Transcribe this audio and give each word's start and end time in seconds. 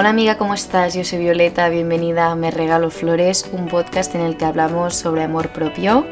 Hola 0.00 0.08
amiga, 0.08 0.38
¿cómo 0.38 0.54
estás? 0.54 0.94
Yo 0.94 1.04
soy 1.04 1.18
Violeta, 1.18 1.68
bienvenida 1.68 2.30
a 2.30 2.34
Me 2.34 2.50
Regalo 2.50 2.90
Flores, 2.90 3.44
un 3.52 3.68
podcast 3.68 4.14
en 4.14 4.22
el 4.22 4.38
que 4.38 4.46
hablamos 4.46 4.94
sobre 4.94 5.24
amor 5.24 5.52
propio. 5.52 6.06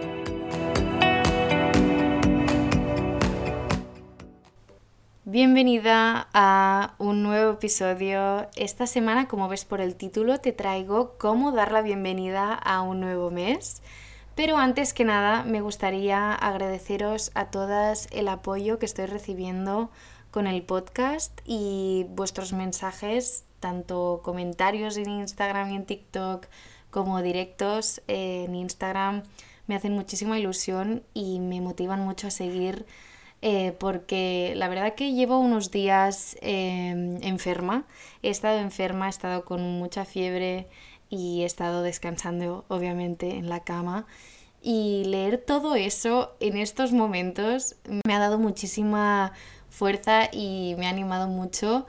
Bienvenida 5.24 6.28
a 6.34 6.96
un 6.98 7.22
nuevo 7.22 7.52
episodio. 7.52 8.46
Esta 8.56 8.86
semana, 8.86 9.26
como 9.26 9.48
ves 9.48 9.64
por 9.64 9.80
el 9.80 9.96
título, 9.96 10.38
te 10.38 10.52
traigo 10.52 11.16
cómo 11.16 11.52
dar 11.52 11.72
la 11.72 11.80
bienvenida 11.80 12.52
a 12.52 12.82
un 12.82 13.00
nuevo 13.00 13.30
mes. 13.30 13.80
Pero 14.34 14.58
antes 14.58 14.92
que 14.92 15.06
nada, 15.06 15.44
me 15.44 15.62
gustaría 15.62 16.34
agradeceros 16.34 17.30
a 17.34 17.46
todas 17.46 18.06
el 18.10 18.28
apoyo 18.28 18.78
que 18.78 18.84
estoy 18.84 19.06
recibiendo 19.06 19.90
con 20.30 20.46
el 20.46 20.62
podcast 20.62 21.40
y 21.46 22.04
vuestros 22.10 22.52
mensajes 22.52 23.47
tanto 23.60 24.20
comentarios 24.22 24.96
en 24.96 25.10
Instagram 25.10 25.72
y 25.72 25.76
en 25.76 25.86
TikTok 25.86 26.46
como 26.90 27.22
directos 27.22 28.02
en 28.06 28.54
Instagram 28.54 29.22
me 29.66 29.74
hacen 29.74 29.92
muchísima 29.92 30.38
ilusión 30.38 31.02
y 31.14 31.40
me 31.40 31.60
motivan 31.60 32.00
mucho 32.00 32.26
a 32.26 32.30
seguir 32.30 32.86
eh, 33.40 33.76
porque 33.78 34.54
la 34.56 34.68
verdad 34.68 34.94
que 34.94 35.12
llevo 35.12 35.38
unos 35.38 35.70
días 35.70 36.36
em, 36.40 37.22
enferma, 37.22 37.86
he 38.22 38.30
estado 38.30 38.58
enferma, 38.58 39.06
he 39.06 39.10
estado 39.10 39.44
con 39.44 39.62
mucha 39.78 40.04
fiebre 40.04 40.66
y 41.08 41.42
he 41.42 41.44
estado 41.44 41.82
descansando 41.82 42.64
obviamente 42.68 43.36
en 43.36 43.48
la 43.48 43.60
cama. 43.62 44.06
Y 44.60 45.04
leer 45.04 45.38
todo 45.38 45.76
eso 45.76 46.34
en 46.40 46.56
estos 46.56 46.92
momentos 46.92 47.76
me 48.04 48.14
ha 48.14 48.18
dado 48.18 48.38
muchísima 48.38 49.32
fuerza 49.70 50.28
y 50.32 50.74
me 50.78 50.86
ha 50.86 50.90
animado 50.90 51.28
mucho 51.28 51.86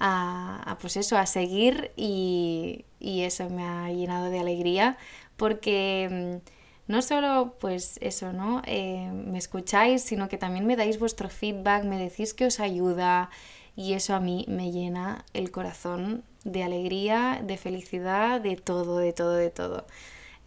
a, 0.00 0.76
pues 0.80 0.96
eso, 0.96 1.16
a 1.16 1.26
seguir 1.26 1.92
y, 1.96 2.84
eso 3.00 3.48
me 3.50 3.64
ha 3.64 3.90
llenado 3.92 4.30
de 4.30 4.38
alegría 4.38 4.96
porque 5.36 6.40
mm, 6.40 6.90
no 6.92 7.02
solo 7.02 7.56
pues 7.60 7.98
eso, 8.00 8.32
¿no? 8.32 8.62
Eh, 8.66 9.10
me 9.12 9.38
escucháis, 9.38 10.02
sino 10.02 10.28
que 10.28 10.38
también 10.38 10.66
me 10.66 10.76
dais 10.76 10.98
vuestro 10.98 11.28
feedback, 11.28 11.84
me 11.84 11.98
decís 11.98 12.34
que 12.34 12.46
os 12.46 12.60
ayuda 12.60 13.30
y 13.76 13.92
eso 13.92 14.14
a 14.14 14.20
mí 14.20 14.44
me 14.48 14.72
llena 14.72 15.24
el 15.34 15.50
corazón 15.50 16.24
de 16.44 16.64
alegría, 16.64 17.40
de 17.44 17.56
felicidad, 17.56 18.40
de 18.40 18.56
todo, 18.56 18.98
de 18.98 19.12
todo, 19.12 19.34
de 19.34 19.50
todo. 19.50 19.86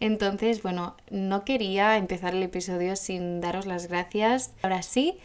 Entonces, 0.00 0.62
bueno, 0.62 0.96
no 1.10 1.44
quería 1.44 1.96
empezar 1.96 2.34
el 2.34 2.42
episodio 2.42 2.96
sin 2.96 3.40
daros 3.40 3.66
las 3.66 3.86
gracias. 3.86 4.52
Ahora 4.62 4.82
sí 4.82 5.18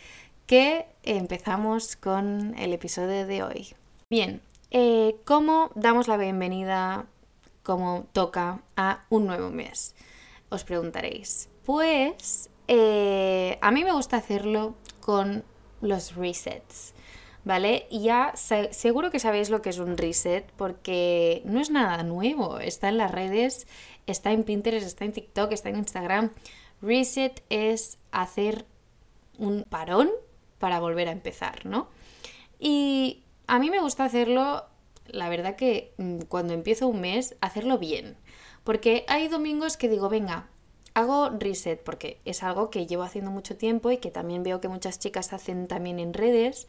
que 0.46 0.86
empezamos 1.04 1.96
con 1.96 2.56
el 2.58 2.74
episodio 2.74 3.26
de 3.26 3.44
hoy. 3.44 3.77
Bien, 4.10 4.42
eh, 4.72 5.18
¿cómo 5.26 5.70
damos 5.76 6.08
la 6.08 6.16
bienvenida 6.16 7.08
como 7.62 8.08
toca 8.14 8.62
a 8.78 9.06
un 9.10 9.28
nuevo 9.28 9.50
mes? 9.50 9.96
Os 10.48 10.64
preguntaréis. 10.64 11.50
Pues 11.66 12.50
eh, 12.70 13.58
a 13.60 13.70
mí 13.72 13.84
me 13.84 13.92
gusta 13.92 14.16
hacerlo 14.16 14.76
con 15.02 15.44
los 15.82 16.16
resets. 16.16 16.94
¿Vale? 17.44 17.86
Ya 17.92 18.32
seguro 18.72 19.12
que 19.12 19.20
sabéis 19.20 19.50
lo 19.50 19.62
que 19.62 19.72
es 19.72 19.80
un 19.80 19.98
reset 19.98 20.50
porque 20.54 21.42
no 21.44 21.60
es 21.60 21.70
nada 21.70 22.02
nuevo. 22.04 22.60
Está 22.60 22.88
en 22.88 22.98
las 22.98 23.12
redes, 23.12 23.68
está 24.06 24.32
en 24.32 24.46
Pinterest, 24.46 24.88
está 24.88 25.04
en 25.04 25.12
TikTok, 25.12 25.52
está 25.52 25.68
en 25.68 25.80
Instagram. 25.80 26.32
Reset 26.82 27.44
es 27.50 27.98
hacer 28.12 28.66
un 29.38 29.66
parón 29.66 30.10
para 30.60 30.80
volver 30.80 31.10
a 31.10 31.12
empezar, 31.12 31.66
¿no? 31.66 31.90
Y 32.58 33.26
a 33.48 33.60
mí 33.60 33.70
me 33.70 33.80
gusta 33.80 34.06
hacerlo, 34.06 34.66
la 35.08 35.30
verdad 35.30 35.56
que 35.56 35.94
mm, 35.98 36.22
cuando 36.28 36.54
empiezo 36.54 36.88
un 36.88 37.02
mes, 37.02 37.36
hacerlo 37.42 37.78
bien. 37.78 38.18
Porque 38.64 39.06
hay 39.08 39.30
domingos 39.30 39.78
que 39.78 39.90
digo, 39.90 40.10
venga, 40.10 40.50
hago 40.94 41.30
reset, 41.30 41.82
porque 41.82 42.20
es 42.26 42.44
algo 42.44 42.70
que 42.70 42.86
llevo 42.86 43.04
haciendo 43.04 43.32
mucho 43.32 43.56
tiempo 43.56 43.92
y 43.92 43.98
que 43.98 44.12
también 44.12 44.44
veo 44.44 44.60
que 44.60 44.68
muchas 44.68 45.00
chicas 45.00 45.32
hacen 45.32 45.68
también 45.68 46.00
en 46.00 46.14
redes. 46.14 46.68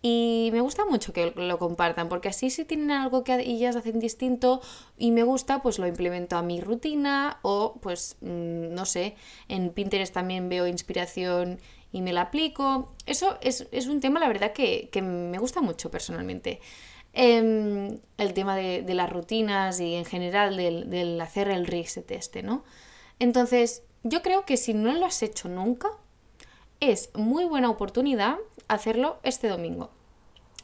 Y 0.00 0.50
me 0.52 0.60
gusta 0.60 0.84
mucho 0.84 1.12
que 1.12 1.32
lo 1.34 1.58
compartan, 1.58 2.08
porque 2.08 2.28
así 2.28 2.50
si 2.50 2.64
tienen 2.64 2.92
algo 2.92 3.24
que 3.24 3.34
ellas 3.34 3.74
hacen 3.74 3.98
distinto 3.98 4.60
y 4.96 5.10
me 5.10 5.24
gusta, 5.24 5.60
pues 5.60 5.80
lo 5.80 5.88
implemento 5.88 6.36
a 6.36 6.42
mi 6.42 6.60
rutina 6.60 7.38
o 7.42 7.78
pues 7.80 8.16
mm, 8.20 8.74
no 8.74 8.84
sé, 8.84 9.16
en 9.48 9.70
Pinterest 9.70 10.14
también 10.14 10.48
veo 10.48 10.68
inspiración 10.68 11.58
y 11.92 12.02
me 12.02 12.12
la 12.12 12.22
aplico. 12.22 12.94
Eso 13.06 13.38
es, 13.40 13.86
un 13.86 14.00
tema, 14.00 14.20
la 14.20 14.28
verdad, 14.28 14.52
que, 14.52 14.90
me 15.02 15.38
gusta 15.38 15.60
mucho 15.60 15.90
personalmente. 15.90 16.60
Em, 17.12 17.98
el 18.18 18.34
tema 18.34 18.56
de, 18.56 18.82
las 18.94 19.10
rutinas 19.10 19.80
y 19.80 19.94
en 19.94 20.04
general 20.04 20.56
del, 20.56 21.20
hacer 21.20 21.48
el 21.48 21.66
reset 21.66 22.10
este, 22.10 22.42
¿no? 22.42 22.64
Entonces, 23.18 23.82
yo 24.02 24.22
creo 24.22 24.44
que 24.44 24.56
si 24.56 24.74
no 24.74 24.92
lo 24.92 25.06
has 25.06 25.22
hecho 25.22 25.48
nunca, 25.48 25.88
es 26.80 27.10
muy 27.14 27.44
buena 27.44 27.70
oportunidad 27.70 28.36
hacerlo 28.68 29.18
este 29.22 29.48
domingo. 29.48 29.90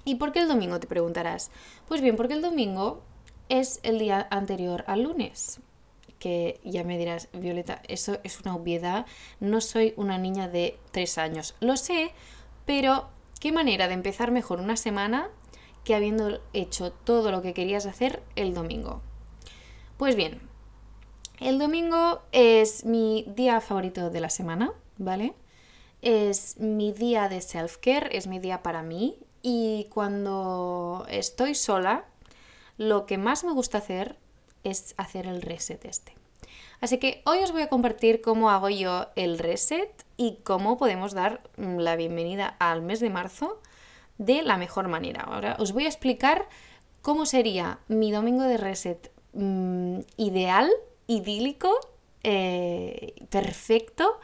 ¿Y 0.05 0.17
por 0.17 0.33
qué 0.33 0.41
el 0.41 0.49
domingo? 0.49 0.79
Te 0.79 0.87
preguntarás. 0.87 1.51
Pues 1.89 2.03
bien, 2.03 2.15
porque 2.15 2.35
el 2.35 2.43
domingo 2.43 3.03
es 3.49 3.81
el 3.83 3.99
día 3.99 4.29
anterior 4.31 4.85
al 4.87 5.03
lunes 5.03 5.61
que 6.25 6.59
ya 6.65 6.85
me 6.85 6.97
dirás, 6.97 7.29
Violeta, 7.35 7.83
eso 7.87 8.19
es 8.25 8.41
una 8.41 8.57
obviedad, 8.57 9.05
no 9.41 9.61
soy 9.61 9.93
una 9.99 10.17
niña 10.17 10.49
de 10.49 10.79
tres 10.91 11.19
años. 11.19 11.55
Lo 11.61 11.77
sé, 11.77 12.12
pero 12.65 13.11
qué 13.41 13.53
manera 13.53 13.89
de 13.89 13.93
empezar 13.93 14.31
mejor 14.31 14.59
una 14.59 14.79
semana 14.79 15.29
que 15.85 15.95
habiendo 15.95 16.41
hecho 16.55 16.93
todo 16.93 17.31
lo 17.31 17.43
que 17.43 17.53
querías 17.53 17.85
hacer 17.85 18.23
el 18.37 18.55
domingo. 18.55 19.03
Pues 19.99 20.17
bien, 20.17 20.41
el 21.41 21.59
domingo 21.59 22.23
es 22.33 22.87
mi 22.87 23.27
día 23.37 23.61
favorito 23.61 24.09
de 24.09 24.21
la 24.21 24.31
semana, 24.31 24.73
¿vale? 24.97 25.35
Es 26.01 26.59
mi 26.59 26.93
día 26.93 27.29
de 27.29 27.43
self-care, 27.43 28.09
es 28.12 28.29
mi 28.29 28.39
día 28.39 28.62
para 28.62 28.83
mí 28.83 29.19
y 29.43 29.89
cuando 29.91 31.05
estoy 31.11 31.55
sola, 31.55 32.06
lo 32.79 33.05
que 33.05 33.19
más 33.19 33.45
me 33.45 33.53
gusta 33.53 33.77
hacer 33.77 34.17
es 34.65 34.95
hacer 34.97 35.27
el 35.27 35.43
reset 35.43 35.85
este. 35.85 36.15
Así 36.81 36.99
que 36.99 37.23
hoy 37.25 37.39
os 37.39 37.53
voy 37.53 37.63
a 37.63 37.69
compartir 37.69 38.21
cómo 38.21 38.51
hago 38.51 38.69
yo 38.69 39.07
el 39.17 39.39
reset 39.39 40.05
y 40.17 40.39
cómo 40.43 40.77
podemos 40.77 41.15
dar 41.15 41.43
mm, 41.57 41.79
la 41.79 41.97
bienvenida 41.97 42.57
al 42.59 42.83
mes 42.83 43.01
de 43.01 43.11
marzo 43.11 43.61
de 44.19 44.43
la 44.43 44.57
mejor 44.57 44.89
manera. 44.89 45.23
Ahora 45.23 45.57
os 45.59 45.73
voy 45.73 45.85
a 45.85 45.89
explicar 45.89 46.49
cómo 47.03 47.27
sería 47.27 47.79
mi 47.89 48.13
domingo 48.13 48.45
de 48.45 48.57
reset 48.57 49.11
mm, 49.33 50.01
ideal, 50.17 50.71
idílico, 51.07 51.79
eh, 52.23 53.15
perfecto, 53.31 54.19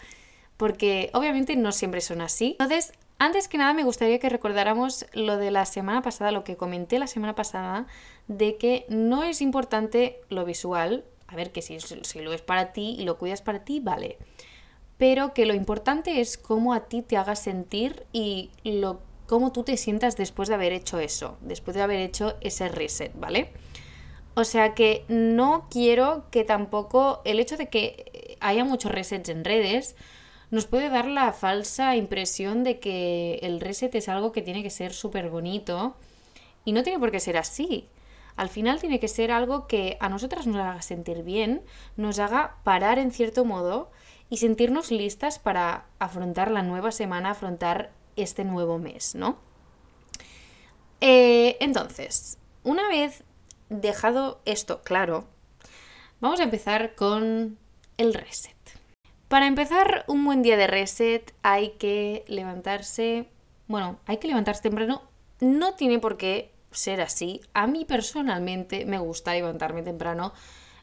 porque 0.56 1.10
obviamente 1.14 1.56
no 1.56 1.72
siempre 1.72 2.00
son 2.00 2.20
así. 2.20 2.56
Entonces, 2.58 2.92
antes 3.20 3.48
que 3.48 3.58
nada 3.58 3.74
me 3.74 3.84
gustaría 3.84 4.18
que 4.18 4.30
recordáramos 4.30 5.04
lo 5.12 5.36
de 5.36 5.50
la 5.50 5.66
semana 5.66 6.00
pasada, 6.00 6.32
lo 6.32 6.42
que 6.42 6.56
comenté 6.56 6.98
la 6.98 7.06
semana 7.06 7.34
pasada, 7.34 7.86
de 8.28 8.56
que 8.56 8.86
no 8.88 9.24
es 9.24 9.42
importante 9.42 10.22
lo 10.30 10.46
visual, 10.46 11.04
a 11.28 11.36
ver 11.36 11.52
que 11.52 11.60
si, 11.60 11.76
lo 12.18 12.32
es 12.32 12.40
para 12.40 12.72
ti 12.72 12.96
y 12.98 13.04
lo 13.04 13.18
cuidas 13.18 13.42
para 13.42 13.62
ti, 13.62 13.78
vale, 13.78 14.16
pero 14.96 15.34
que 15.34 15.44
lo 15.44 15.52
importante 15.52 16.22
es 16.22 16.38
cómo 16.38 16.72
a 16.72 16.88
ti 16.88 17.02
te 17.02 17.18
hagas 17.18 17.42
sentir 17.42 18.06
y 18.10 18.52
lo, 18.64 19.02
cómo 19.26 19.52
tú 19.52 19.64
te 19.64 19.76
sientas 19.76 20.16
después 20.16 20.48
de 20.48 20.54
haber 20.54 20.72
hecho 20.72 20.98
eso, 20.98 21.36
después 21.42 21.76
de 21.76 21.82
haber 21.82 22.00
hecho 22.00 22.36
ese 22.40 22.70
reset, 22.70 23.12
¿vale? 23.20 23.52
O 24.32 24.44
sea 24.44 24.74
que 24.74 25.04
no 25.08 25.66
quiero 25.70 26.24
que 26.30 26.44
tampoco 26.44 27.20
el 27.26 27.38
hecho 27.38 27.58
de 27.58 27.68
que 27.68 28.38
haya 28.40 28.64
muchos 28.64 28.90
resets 28.90 29.28
en 29.28 29.44
redes 29.44 29.94
nos 30.50 30.66
puede 30.66 30.88
dar 30.88 31.06
la 31.06 31.32
falsa 31.32 31.96
impresión 31.96 32.64
de 32.64 32.80
que 32.80 33.38
el 33.42 33.60
reset 33.60 33.94
es 33.94 34.08
algo 34.08 34.32
que 34.32 34.42
tiene 34.42 34.62
que 34.62 34.70
ser 34.70 34.92
súper 34.92 35.30
bonito 35.30 35.96
y 36.64 36.72
no 36.72 36.82
tiene 36.82 36.98
por 36.98 37.10
qué 37.10 37.20
ser 37.20 37.36
así. 37.36 37.88
Al 38.36 38.48
final 38.48 38.80
tiene 38.80 39.00
que 39.00 39.08
ser 39.08 39.30
algo 39.30 39.66
que 39.66 39.96
a 40.00 40.08
nosotras 40.08 40.46
nos 40.46 40.56
haga 40.56 40.82
sentir 40.82 41.22
bien, 41.22 41.62
nos 41.96 42.18
haga 42.18 42.56
parar 42.64 42.98
en 42.98 43.12
cierto 43.12 43.44
modo 43.44 43.90
y 44.28 44.38
sentirnos 44.38 44.90
listas 44.90 45.38
para 45.38 45.86
afrontar 45.98 46.50
la 46.50 46.62
nueva 46.62 46.92
semana, 46.92 47.30
afrontar 47.30 47.92
este 48.16 48.44
nuevo 48.44 48.78
mes, 48.78 49.14
¿no? 49.14 49.38
Eh, 51.00 51.56
entonces, 51.60 52.38
una 52.62 52.88
vez 52.88 53.24
dejado 53.68 54.40
esto 54.44 54.82
claro, 54.82 55.24
vamos 56.20 56.40
a 56.40 56.44
empezar 56.44 56.94
con 56.94 57.58
el 57.96 58.14
reset. 58.14 58.79
Para 59.30 59.46
empezar 59.46 60.04
un 60.08 60.24
buen 60.24 60.42
día 60.42 60.56
de 60.56 60.66
reset 60.66 61.32
hay 61.42 61.70
que 61.78 62.24
levantarse, 62.26 63.28
bueno, 63.68 64.00
hay 64.06 64.16
que 64.16 64.26
levantarse 64.26 64.62
temprano, 64.62 65.02
no 65.38 65.74
tiene 65.74 66.00
por 66.00 66.16
qué 66.16 66.50
ser 66.72 67.00
así. 67.00 67.40
A 67.54 67.68
mí 67.68 67.84
personalmente 67.84 68.84
me 68.86 68.98
gusta 68.98 69.32
levantarme 69.32 69.84
temprano 69.84 70.32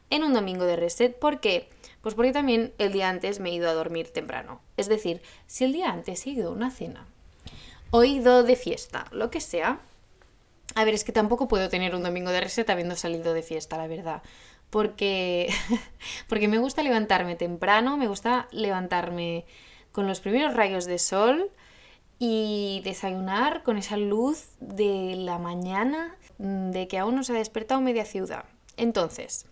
en 0.08 0.24
un 0.24 0.32
domingo 0.32 0.64
de 0.64 0.76
reset. 0.76 1.14
¿Por 1.14 1.40
qué? 1.40 1.68
Pues 2.00 2.14
porque 2.14 2.32
también 2.32 2.72
el 2.78 2.90
día 2.90 3.10
antes 3.10 3.38
me 3.38 3.50
he 3.50 3.52
ido 3.52 3.68
a 3.68 3.74
dormir 3.74 4.08
temprano. 4.14 4.62
Es 4.78 4.88
decir, 4.88 5.20
si 5.46 5.64
el 5.64 5.74
día 5.74 5.90
antes 5.90 6.26
he 6.26 6.30
ido 6.30 6.48
a 6.48 6.54
una 6.54 6.70
cena 6.70 7.06
o 7.90 8.02
he 8.02 8.08
ido 8.08 8.44
de 8.44 8.56
fiesta, 8.56 9.08
lo 9.10 9.30
que 9.30 9.42
sea, 9.42 9.82
A 10.74 10.84
ver, 10.84 10.94
es 10.94 11.04
que 11.04 11.12
tampoco 11.12 11.48
puedo 11.48 11.68
tener 11.68 11.94
un 11.94 12.02
domingo 12.02 12.30
de 12.30 12.40
reset 12.40 12.68
habiendo 12.70 12.96
salido 12.96 13.34
de 13.34 13.42
fiesta, 13.42 13.76
la 13.76 13.88
verdad. 13.88 14.22
Porque, 14.70 15.48
porque 16.28 16.48
me 16.48 16.58
gusta 16.58 16.82
levantarme 16.82 17.36
temprano, 17.36 17.96
me 17.96 18.08
gusta 18.08 18.48
levantarme 18.50 19.46
con 19.92 20.06
los 20.06 20.20
primeros 20.20 20.54
rayos 20.54 20.84
de 20.84 20.98
sol 20.98 21.50
y 22.18 22.82
desayunar 22.84 23.62
con 23.62 23.78
esa 23.78 23.96
luz 23.96 24.50
de 24.60 25.14
la 25.16 25.38
mañana 25.38 26.16
de 26.38 26.88
que 26.88 26.98
aún 26.98 27.16
no 27.16 27.24
se 27.24 27.32
ha 27.32 27.36
despertado 27.36 27.80
media 27.80 28.04
ciudad. 28.04 28.44
Entonces, 28.76 29.46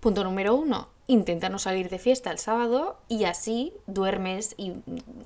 punto 0.00 0.24
número 0.24 0.54
uno, 0.54 0.88
intenta 1.06 1.48
no 1.48 1.58
salir 1.58 1.88
de 1.88 1.98
fiesta 1.98 2.30
el 2.30 2.38
sábado 2.38 2.98
y 3.08 3.24
así 3.24 3.72
duermes 3.86 4.54
y 4.56 4.72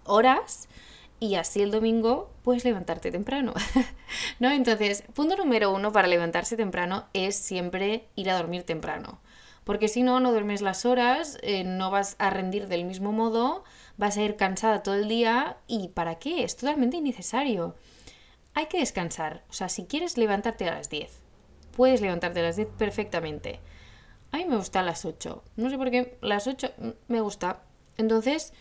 horas 0.04 0.68
y 1.18 1.36
así 1.36 1.62
el 1.62 1.70
domingo 1.70 2.30
puedes 2.42 2.64
levantarte 2.64 3.10
temprano. 3.10 3.54
¿No? 4.40 4.50
Entonces, 4.50 5.02
punto 5.14 5.36
número 5.36 5.72
uno 5.72 5.92
para 5.92 6.08
levantarse 6.08 6.56
temprano 6.56 7.06
es 7.12 7.36
siempre 7.36 8.08
ir 8.16 8.30
a 8.30 8.36
dormir 8.36 8.64
temprano. 8.64 9.20
Porque 9.64 9.88
si 9.88 10.02
no, 10.02 10.20
no 10.20 10.30
duermes 10.30 10.62
las 10.62 10.86
horas, 10.86 11.38
eh, 11.42 11.64
no 11.64 11.90
vas 11.90 12.14
a 12.18 12.30
rendir 12.30 12.68
del 12.68 12.84
mismo 12.84 13.10
modo, 13.10 13.64
vas 13.96 14.16
a 14.16 14.22
ir 14.22 14.36
cansada 14.36 14.82
todo 14.82 14.94
el 14.94 15.08
día 15.08 15.56
y 15.66 15.88
¿para 15.88 16.16
qué? 16.20 16.44
Es 16.44 16.56
totalmente 16.56 16.98
innecesario. 16.98 17.74
Hay 18.54 18.66
que 18.66 18.78
descansar. 18.78 19.42
O 19.50 19.52
sea, 19.52 19.68
si 19.68 19.86
quieres 19.86 20.18
levantarte 20.18 20.68
a 20.68 20.74
las 20.74 20.88
10, 20.88 21.10
puedes 21.72 22.00
levantarte 22.00 22.40
a 22.40 22.44
las 22.44 22.56
10 22.56 22.68
perfectamente. 22.78 23.58
A 24.30 24.36
mí 24.36 24.44
me 24.44 24.56
gusta 24.56 24.80
a 24.80 24.82
las 24.84 25.04
8. 25.04 25.42
No 25.56 25.70
sé 25.70 25.78
por 25.78 25.90
qué, 25.90 26.16
las 26.20 26.46
8 26.46 26.72
me 27.08 27.20
gusta. 27.20 27.62
Entonces, 27.96 28.52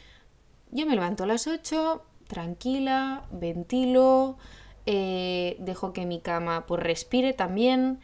yo 0.72 0.86
me 0.86 0.96
levanto 0.96 1.24
a 1.24 1.28
las 1.28 1.46
8, 1.48 2.04
tranquila, 2.28 3.24
ventilo, 3.32 4.38
eh, 4.86 5.56
dejo 5.60 5.94
que 5.94 6.06
mi 6.06 6.20
cama 6.20 6.66
pues 6.66 6.82
respire 6.82 7.34
también, 7.34 8.00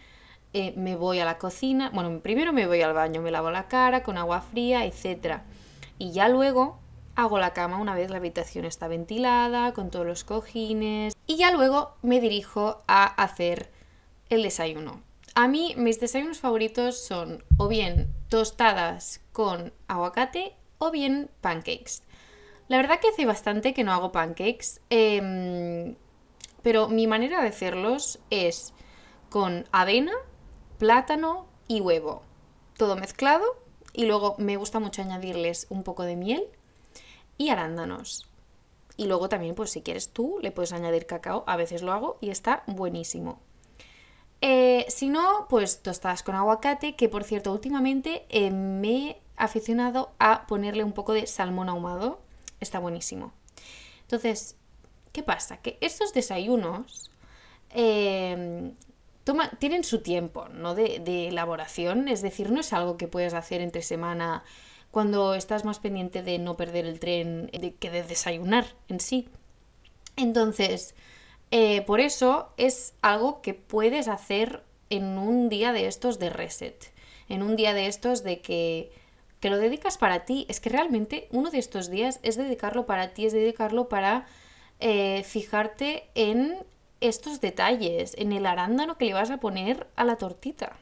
eh, 0.54 0.74
me 0.76 0.96
voy 0.96 1.20
a 1.20 1.26
la 1.26 1.38
cocina, 1.38 1.92
bueno, 1.94 2.20
primero 2.20 2.54
me 2.54 2.68
voy 2.68 2.82
al 2.82 2.94
baño, 2.94 3.22
me 3.22 3.32
lavo 3.32 3.52
la 3.52 3.68
cara 3.68 4.04
con 4.04 4.18
agua 4.18 4.42
fría, 4.42 4.86
etc. 4.86 5.42
Y 5.98 6.12
ya 6.12 6.28
luego 6.28 6.80
hago 7.16 7.40
la 7.40 7.54
cama 7.54 7.78
una 7.78 7.96
vez 7.96 8.10
la 8.10 8.18
habitación 8.18 8.66
está 8.66 8.88
ventilada, 8.88 9.74
con 9.74 9.92
todos 9.92 10.06
los 10.06 10.24
cojines, 10.24 11.16
y 11.28 11.38
ya 11.38 11.52
luego 11.52 11.96
me 12.02 12.20
dirijo 12.20 12.84
a 12.88 13.06
hacer 13.06 13.70
el 14.30 14.44
desayuno. 14.44 15.02
A 15.36 15.48
mí 15.48 15.74
mis 15.78 16.00
desayunos 16.00 16.40
favoritos 16.40 16.98
son 16.98 17.44
o 17.58 17.68
bien 17.68 18.10
tostadas 18.28 19.22
con 19.32 19.72
aguacate 19.88 20.54
o 20.78 20.92
bien 20.92 21.30
pancakes. 21.40 22.02
La 22.72 22.78
verdad 22.78 23.02
que 23.02 23.10
hace 23.10 23.26
bastante 23.26 23.74
que 23.74 23.84
no 23.84 23.92
hago 23.92 24.14
pancakes, 24.14 24.80
em, 24.90 25.98
pero 26.62 26.88
mi 26.88 27.06
manera 27.06 27.42
de 27.42 27.50
hacerlos 27.50 28.20
es 28.30 28.74
con 29.30 29.66
avena, 29.74 30.14
plátano 30.78 31.48
y 31.68 31.82
huevo. 31.82 32.22
Todo 32.78 32.96
mezclado 32.96 33.44
y 33.92 34.06
luego 34.06 34.36
me 34.38 34.56
gusta 34.56 34.80
mucho 34.80 35.02
añadirles 35.02 35.68
un 35.70 35.84
poco 35.84 36.04
de 36.04 36.16
miel 36.16 36.48
y 37.38 37.50
arándanos. 37.50 38.30
Y 38.96 39.08
luego 39.08 39.28
también, 39.28 39.54
pues 39.54 39.72
si 39.72 39.82
quieres 39.82 40.08
tú, 40.08 40.38
le 40.42 40.54
puedes 40.54 40.72
añadir 40.72 41.06
cacao. 41.06 41.44
A 41.48 41.58
veces 41.58 41.82
lo 41.82 41.92
hago 41.92 42.20
y 42.22 42.30
está 42.30 42.64
buenísimo. 42.68 43.42
Eh, 44.40 44.86
si 44.88 45.10
no, 45.10 45.46
pues 45.50 45.84
tostadas 45.84 46.24
con 46.24 46.36
aguacate, 46.36 46.96
que 46.96 47.10
por 47.10 47.26
cierto, 47.26 47.52
últimamente 47.52 48.26
eh, 48.30 48.50
me 48.50 49.10
he 49.10 49.22
aficionado 49.36 50.14
a 50.20 50.48
ponerle 50.48 50.86
un 50.86 50.94
poco 50.94 51.12
de 51.12 51.28
salmón 51.28 51.68
ahumado. 51.68 52.31
Está 52.62 52.80
buenísimo. 52.80 53.34
Entonces, 54.04 54.56
¿qué 55.12 55.24
pasa? 55.24 55.58
Que 55.58 55.78
estos 55.82 56.14
desayunos 56.14 57.12
eh, 57.72 58.72
tienen 59.60 59.84
su 59.84 60.02
tiempo 60.02 60.48
¿no? 60.48 60.74
de, 60.74 61.00
de, 61.00 61.28
elaboración, 61.28 62.08
es 62.08 62.22
decir, 62.22 62.52
no 62.52 62.62
es 62.62 62.72
algo 62.72 62.96
que 62.96 63.08
puedes 63.08 63.34
hacer 63.34 63.60
entre 63.60 63.82
semana 63.82 64.44
cuando 64.92 65.34
estás 65.36 65.66
más 65.66 65.80
pendiente 65.80 66.22
de 66.22 66.38
no 66.38 66.58
perder 66.58 66.86
el 66.86 67.00
tren 67.00 67.50
que 67.80 67.90
de 67.90 68.04
desayunar 68.04 68.66
en 68.90 69.00
sí. 69.00 69.30
Entonces, 70.18 70.96
eh, 71.52 71.82
por 71.84 72.00
eso 72.00 72.50
es 72.58 72.94
algo 73.02 73.42
que 73.42 73.54
puedes 73.54 74.08
hacer 74.08 74.64
en 74.90 75.18
un 75.18 75.50
día 75.50 75.72
de 75.72 75.88
estos 75.88 76.20
de 76.20 76.30
reset, 76.30 76.94
en 77.30 77.42
un 77.42 77.56
día 77.56 77.74
de 77.74 77.88
estos 77.88 78.24
de 78.24 78.42
que, 78.42 78.92
que 79.42 79.50
lo 79.50 79.58
dedicas 79.58 79.98
para 79.98 80.24
ti. 80.24 80.46
Es 80.48 80.62
que 80.62 80.70
realmente 80.70 81.28
uno 81.32 81.52
de 81.52 81.60
estos 81.60 81.90
días 81.90 82.22
es 82.24 82.38
dedicarlo 82.38 82.86
para 82.86 83.10
ti, 83.10 83.26
es 83.26 83.34
dedicarlo 83.34 83.90
para 83.90 84.26
eh, 84.80 85.24
fijarte 85.24 86.08
en 86.16 86.56
estos 87.02 87.42
detalles, 87.42 88.16
en 88.18 88.32
el 88.32 88.46
arándano 88.46 88.98
que 88.98 89.06
le 89.06 89.14
vas 89.14 89.32
a 89.32 89.38
poner 89.38 89.88
a 89.98 90.06
la 90.06 90.16
tortita. 90.16 90.78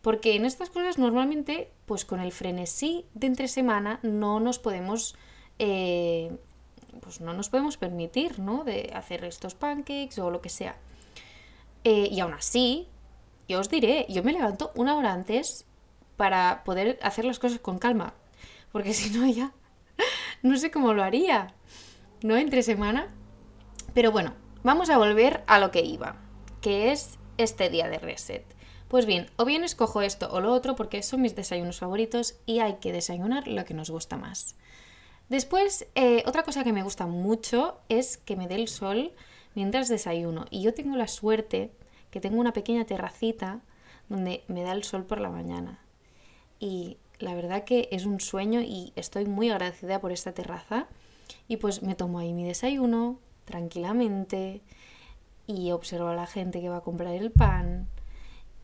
Porque 0.00 0.36
en 0.36 0.46
estas 0.46 0.70
cosas 0.70 0.96
normalmente, 0.96 1.68
pues 1.84 2.04
con 2.04 2.20
el 2.20 2.32
frenesí 2.32 3.04
de 3.12 3.26
entre 3.26 3.48
semana 3.48 3.98
no 4.02 4.40
nos 4.40 4.60
podemos 4.60 5.16
eh, 5.58 6.30
pues 7.00 7.20
no 7.20 7.32
nos 7.34 7.48
podemos 7.48 7.76
permitir, 7.76 8.38
¿no? 8.38 8.64
De 8.64 8.92
hacer 8.94 9.24
estos 9.24 9.54
pancakes 9.54 10.18
o 10.18 10.30
lo 10.30 10.40
que 10.40 10.48
sea. 10.48 10.76
Eh, 11.84 12.08
y 12.10 12.20
aún 12.20 12.34
así, 12.34 12.88
yo 13.48 13.60
os 13.60 13.68
diré, 13.68 14.06
yo 14.08 14.22
me 14.22 14.32
levanto 14.32 14.72
una 14.74 14.96
hora 14.96 15.12
antes 15.12 15.65
para 16.16 16.64
poder 16.64 16.98
hacer 17.02 17.24
las 17.24 17.38
cosas 17.38 17.60
con 17.60 17.78
calma. 17.78 18.14
Porque 18.72 18.92
si 18.94 19.10
no, 19.10 19.26
ya 19.26 19.52
no 20.42 20.56
sé 20.56 20.70
cómo 20.70 20.94
lo 20.94 21.02
haría, 21.02 21.54
¿no? 22.22 22.36
Entre 22.36 22.62
semana. 22.62 23.08
Pero 23.94 24.12
bueno, 24.12 24.34
vamos 24.62 24.90
a 24.90 24.98
volver 24.98 25.42
a 25.46 25.58
lo 25.58 25.70
que 25.70 25.82
iba, 25.82 26.16
que 26.60 26.92
es 26.92 27.18
este 27.38 27.70
día 27.70 27.88
de 27.88 27.98
reset. 27.98 28.44
Pues 28.88 29.06
bien, 29.06 29.28
o 29.36 29.44
bien 29.44 29.64
escojo 29.64 30.02
esto 30.02 30.28
o 30.30 30.40
lo 30.40 30.52
otro 30.52 30.76
porque 30.76 31.02
son 31.02 31.22
mis 31.22 31.34
desayunos 31.34 31.80
favoritos 31.80 32.36
y 32.46 32.60
hay 32.60 32.74
que 32.74 32.92
desayunar 32.92 33.48
lo 33.48 33.64
que 33.64 33.74
nos 33.74 33.90
gusta 33.90 34.16
más. 34.16 34.54
Después, 35.28 35.88
eh, 35.96 36.22
otra 36.26 36.44
cosa 36.44 36.62
que 36.62 36.72
me 36.72 36.84
gusta 36.84 37.06
mucho 37.06 37.80
es 37.88 38.16
que 38.16 38.36
me 38.36 38.46
dé 38.46 38.54
el 38.54 38.68
sol 38.68 39.12
mientras 39.56 39.88
desayuno. 39.88 40.46
Y 40.50 40.62
yo 40.62 40.72
tengo 40.72 40.94
la 40.94 41.08
suerte 41.08 41.72
que 42.10 42.20
tengo 42.20 42.38
una 42.38 42.52
pequeña 42.52 42.84
terracita 42.84 43.60
donde 44.08 44.44
me 44.46 44.62
da 44.62 44.70
el 44.70 44.84
sol 44.84 45.04
por 45.04 45.20
la 45.20 45.30
mañana. 45.30 45.80
Y 46.58 46.98
la 47.18 47.34
verdad 47.34 47.64
que 47.64 47.88
es 47.92 48.06
un 48.06 48.20
sueño 48.20 48.60
y 48.60 48.92
estoy 48.96 49.26
muy 49.26 49.50
agradecida 49.50 50.00
por 50.00 50.12
esta 50.12 50.32
terraza. 50.32 50.86
Y 51.48 51.56
pues 51.56 51.82
me 51.82 51.94
tomo 51.94 52.18
ahí 52.18 52.32
mi 52.32 52.44
desayuno 52.44 53.18
tranquilamente 53.44 54.60
y 55.46 55.70
observo 55.70 56.08
a 56.08 56.14
la 56.14 56.26
gente 56.26 56.60
que 56.60 56.68
va 56.68 56.78
a 56.78 56.82
comprar 56.82 57.14
el 57.14 57.30
pan 57.30 57.88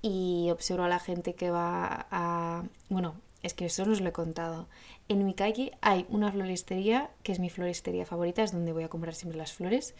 y 0.02 0.48
observo 0.50 0.84
a 0.84 0.88
la 0.88 0.98
gente 0.98 1.34
que 1.34 1.50
va 1.50 2.06
a... 2.10 2.64
Bueno, 2.88 3.14
es 3.42 3.54
que 3.54 3.66
eso 3.66 3.84
no 3.84 3.92
os 3.92 4.00
lo 4.00 4.08
he 4.08 4.12
contado. 4.12 4.68
En 5.08 5.24
mi 5.24 5.34
calle 5.34 5.72
hay 5.80 6.06
una 6.08 6.30
floristería, 6.32 7.10
que 7.22 7.32
es 7.32 7.38
mi 7.38 7.50
floristería 7.50 8.04
favorita, 8.06 8.42
es 8.42 8.52
donde 8.52 8.72
voy 8.72 8.84
a 8.84 8.88
comprar 8.88 9.14
siempre 9.14 9.38
las 9.38 9.52
flores. 9.52 9.94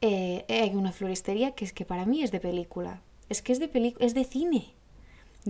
Eh, 0.00 0.44
hay 0.48 0.74
una 0.74 0.92
floristería 0.92 1.52
que 1.52 1.64
es 1.64 1.72
que 1.72 1.84
para 1.84 2.06
mí 2.06 2.22
es 2.22 2.30
de 2.30 2.40
película. 2.40 3.02
Es 3.28 3.42
que 3.42 3.52
es 3.52 3.60
de 3.60 3.94
es 4.00 4.14
de 4.14 4.24
cine. 4.24 4.74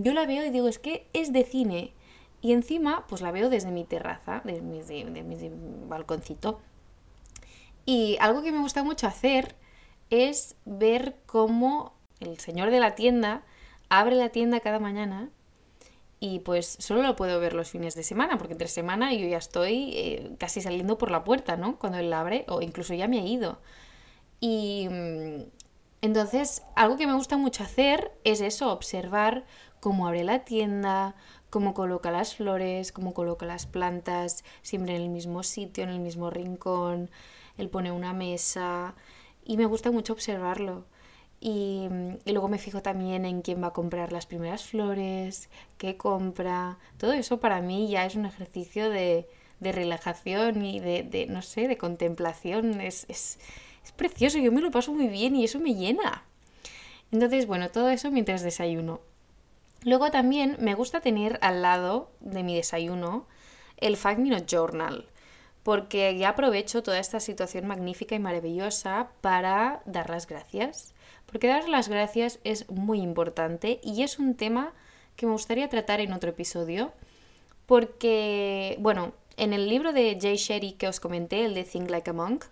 Yo 0.01 0.13
la 0.13 0.25
veo 0.25 0.45
y 0.45 0.49
digo, 0.49 0.67
es 0.67 0.79
que 0.79 1.07
es 1.13 1.33
de 1.33 1.43
cine. 1.43 1.93
Y 2.41 2.53
encima, 2.53 3.05
pues 3.07 3.21
la 3.21 3.31
veo 3.31 3.49
desde 3.49 3.71
mi 3.71 3.83
terraza, 3.83 4.41
desde 4.45 4.61
mi, 4.61 4.81
de 4.81 5.23
mi 5.23 5.51
balconcito. 5.87 6.61
Y 7.85 8.17
algo 8.21 8.41
que 8.41 8.51
me 8.51 8.59
gusta 8.59 8.83
mucho 8.83 9.07
hacer 9.07 9.55
es 10.09 10.55
ver 10.65 11.17
cómo 11.25 11.93
el 12.19 12.39
señor 12.39 12.71
de 12.71 12.79
la 12.79 12.95
tienda 12.95 13.43
abre 13.89 14.15
la 14.15 14.29
tienda 14.29 14.59
cada 14.59 14.79
mañana 14.79 15.29
y 16.19 16.39
pues 16.39 16.77
solo 16.79 17.01
lo 17.01 17.15
puedo 17.15 17.39
ver 17.39 17.53
los 17.53 17.69
fines 17.69 17.95
de 17.95 18.03
semana, 18.03 18.37
porque 18.37 18.53
entre 18.53 18.67
semana 18.67 19.13
yo 19.13 19.25
ya 19.27 19.37
estoy 19.37 19.93
eh, 19.95 20.31
casi 20.37 20.61
saliendo 20.61 20.97
por 20.97 21.11
la 21.11 21.23
puerta, 21.23 21.55
¿no? 21.55 21.79
Cuando 21.79 21.97
él 21.97 22.09
la 22.09 22.19
abre, 22.19 22.45
o 22.49 22.61
incluso 22.61 22.93
ya 22.93 23.07
me 23.07 23.19
he 23.19 23.27
ido. 23.27 23.59
Y 24.41 24.87
mm, 24.89 25.43
entonces, 26.01 26.63
algo 26.75 26.97
que 26.97 27.07
me 27.07 27.13
gusta 27.13 27.37
mucho 27.37 27.63
hacer 27.63 28.11
es 28.25 28.41
eso, 28.41 28.71
observar 28.71 29.45
cómo 29.79 30.07
abre 30.07 30.23
la 30.23 30.45
tienda, 30.45 31.15
cómo 31.49 31.73
coloca 31.73 32.11
las 32.11 32.35
flores, 32.35 32.91
cómo 32.91 33.13
coloca 33.13 33.45
las 33.45 33.65
plantas, 33.65 34.43
siempre 34.61 34.95
en 34.95 35.01
el 35.01 35.09
mismo 35.09 35.43
sitio, 35.43 35.83
en 35.83 35.89
el 35.89 35.99
mismo 35.99 36.29
rincón, 36.29 37.09
él 37.57 37.69
pone 37.69 37.91
una 37.91 38.13
mesa, 38.13 38.95
y 39.43 39.57
me 39.57 39.65
gusta 39.65 39.91
mucho 39.91 40.13
observarlo. 40.13 40.85
Y, 41.41 41.87
luego 42.25 42.49
me 42.49 42.57
fijo 42.57 42.81
también 42.81 43.25
en 43.25 43.41
quién 43.41 43.63
va 43.63 43.67
a 43.67 43.73
comprar 43.73 44.11
las 44.11 44.25
primeras 44.25 44.63
flores, 44.65 45.49
qué 45.77 45.97
compra. 45.97 46.77
Todo 46.97 47.13
eso 47.13 47.39
para 47.39 47.61
mí 47.61 47.89
ya 47.89 48.05
es 48.05 48.15
un 48.15 48.25
ejercicio 48.25 48.89
de, 48.89 49.27
relajación 49.59 50.63
y 50.65 50.79
de, 50.79 51.25
no 51.29 51.41
sé, 51.41 51.67
de 51.67 51.77
contemplación. 51.77 52.81
Es, 52.81 53.05
es, 53.09 53.39
es 53.83 53.91
precioso, 53.91 54.37
yo 54.37 54.51
me 54.51 54.61
lo 54.61 54.71
paso 54.71 54.93
muy 54.93 55.07
bien 55.07 55.35
y 55.35 55.45
eso 55.45 55.59
me 55.59 55.73
llena. 55.73 56.25
Entonces, 57.11 57.47
bueno, 57.47 57.69
todo 57.69 57.89
eso 57.89 58.11
mientras 58.11 58.43
desayuno. 58.43 59.01
Luego 59.83 60.11
también 60.11 60.57
me 60.59 60.75
gusta 60.75 61.01
tener 61.01 61.39
al 61.41 61.61
lado 61.61 62.11
de 62.19 62.43
mi 62.43 62.55
desayuno 62.55 63.27
el 63.77 63.95
5 63.95 64.21
Minute 64.21 64.45
Journal 64.45 65.05
porque 65.63 66.17
ya 66.17 66.29
aprovecho 66.29 66.83
toda 66.83 66.99
esta 66.99 67.19
situación 67.19 67.67
magnífica 67.67 68.15
y 68.15 68.19
maravillosa 68.19 69.09
para 69.21 69.81
dar 69.85 70.09
las 70.09 70.25
gracias. 70.25 70.93
Porque 71.25 71.47
dar 71.47 71.69
las 71.69 71.89
gracias 71.89 72.39
es 72.43 72.69
muy 72.69 73.01
importante 73.01 73.79
y 73.83 74.03
es 74.03 74.19
un 74.19 74.35
tema 74.35 74.73
que 75.15 75.25
me 75.25 75.33
gustaría 75.33 75.69
tratar 75.69 75.99
en 75.99 76.13
otro 76.13 76.31
episodio. 76.31 76.91
Porque, 77.65 78.77
bueno, 78.79 79.13
en 79.37 79.53
el 79.53 79.69
libro 79.69 79.93
de 79.93 80.17
Jay 80.19 80.37
Sherry 80.37 80.71
que 80.71 80.87
os 80.87 80.99
comenté, 80.99 81.45
el 81.45 81.53
de 81.53 81.65
Think 81.65 81.91
Like 81.91 82.09
a 82.09 82.13
Monk, 82.13 82.45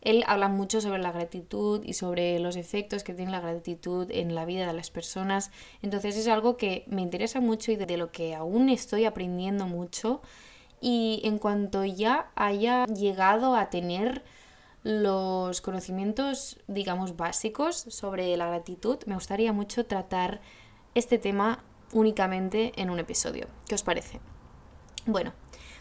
él 0.00 0.24
habla 0.26 0.48
mucho 0.48 0.80
sobre 0.80 0.98
la 0.98 1.12
gratitud 1.12 1.82
y 1.84 1.92
sobre 1.92 2.38
los 2.38 2.56
efectos 2.56 3.04
que 3.04 3.14
tiene 3.14 3.30
la 3.30 3.40
gratitud 3.40 4.10
en 4.10 4.34
la 4.34 4.44
vida 4.44 4.66
de 4.66 4.72
las 4.72 4.90
personas. 4.90 5.50
Entonces 5.82 6.16
es 6.16 6.28
algo 6.28 6.56
que 6.56 6.84
me 6.86 7.02
interesa 7.02 7.40
mucho 7.40 7.72
y 7.72 7.76
de 7.76 7.96
lo 7.96 8.10
que 8.10 8.34
aún 8.34 8.68
estoy 8.68 9.04
aprendiendo 9.04 9.66
mucho 9.66 10.22
y 10.80 11.20
en 11.24 11.38
cuanto 11.38 11.84
ya 11.84 12.30
haya 12.34 12.86
llegado 12.86 13.54
a 13.54 13.68
tener 13.68 14.22
los 14.82 15.60
conocimientos, 15.60 16.58
digamos, 16.66 17.16
básicos 17.16 17.76
sobre 17.76 18.34
la 18.38 18.46
gratitud, 18.46 18.98
me 19.04 19.14
gustaría 19.14 19.52
mucho 19.52 19.84
tratar 19.84 20.40
este 20.94 21.18
tema 21.18 21.62
únicamente 21.92 22.72
en 22.76 22.88
un 22.88 22.98
episodio. 22.98 23.46
¿Qué 23.68 23.74
os 23.74 23.82
parece? 23.82 24.20
Bueno, 25.04 25.34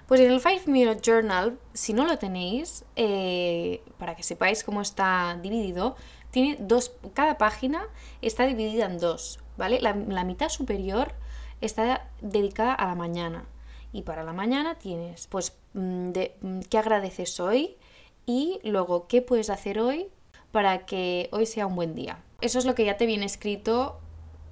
pues 0.09 0.21
en 0.21 0.31
el 0.31 0.41
5 0.41 0.63
Minute 0.65 1.01
Journal, 1.03 1.59
si 1.73 1.93
no 1.93 2.03
lo 2.03 2.17
tenéis, 2.17 2.83
eh, 2.95 3.83
para 3.99 4.15
que 4.15 4.23
sepáis 4.23 4.63
cómo 4.63 4.81
está 4.81 5.37
dividido, 5.39 5.95
tiene 6.31 6.57
dos, 6.59 6.93
cada 7.13 7.37
página 7.37 7.83
está 8.23 8.47
dividida 8.47 8.87
en 8.87 8.97
dos, 8.97 9.39
¿vale? 9.55 9.79
La, 9.79 9.93
mitad 10.23 10.49
superior 10.49 11.13
está 11.61 12.09
dedicada 12.21 12.73
a 12.73 12.87
la 12.87 12.95
mañana 12.95 13.45
y 13.93 14.01
para 14.01 14.23
la 14.23 14.33
mañana 14.33 14.79
tienes, 14.79 15.27
pues, 15.27 15.55
mm, 15.75 16.09
mm, 16.09 16.59
qué 16.71 16.77
agradeces 16.79 17.39
hoy 17.39 17.77
y 18.25 18.59
luego 18.63 19.07
qué 19.07 19.21
puedes 19.21 19.51
hacer 19.51 19.79
hoy 19.79 20.07
para 20.51 20.87
que 20.87 21.29
hoy 21.31 21.45
sea 21.45 21.67
un 21.67 21.75
buen 21.75 21.93
día. 21.93 22.23
Eso 22.41 22.57
es 22.57 22.65
lo 22.65 22.73
que 22.73 22.83
ya 22.83 22.97
te 22.97 23.05
viene 23.05 23.27
escrito 23.27 23.99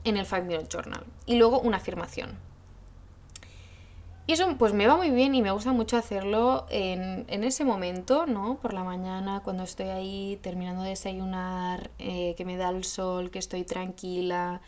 en 0.03 0.17
el 0.17 0.27
5 0.27 0.43
Minute 0.43 0.67
Journal. 0.69 1.03
Y 1.25 1.37
luego 1.37 1.59
una 1.59 1.77
afirmación. 1.77 2.46
Y 4.27 4.33
eso 4.33 4.45
pues 4.57 4.73
me 4.73 4.87
va 4.87 4.97
muy 4.97 5.09
bien 5.09 5.35
y 5.35 5.41
me 5.41 5.51
gusta 5.51 5.71
mucho 5.71 5.95
hacerlo 5.95 6.65
en, 6.69 7.25
ese 7.45 7.63
momento, 7.63 8.25
¿no? 8.25 8.57
Por 8.61 8.73
la 8.73 8.83
mañana, 8.83 9.39
cuando 9.41 9.63
estoy 9.63 9.87
ahí 9.87 10.37
terminando 10.41 10.83
de 10.83 10.89
desayunar, 10.89 11.91
eh, 11.97 12.35
que 12.35 12.43
me 12.43 12.57
da 12.57 12.69
el 12.69 12.83
sol, 12.83 13.31
que 13.31 13.39
estoy 13.39 13.63
tranquila. 13.63 14.61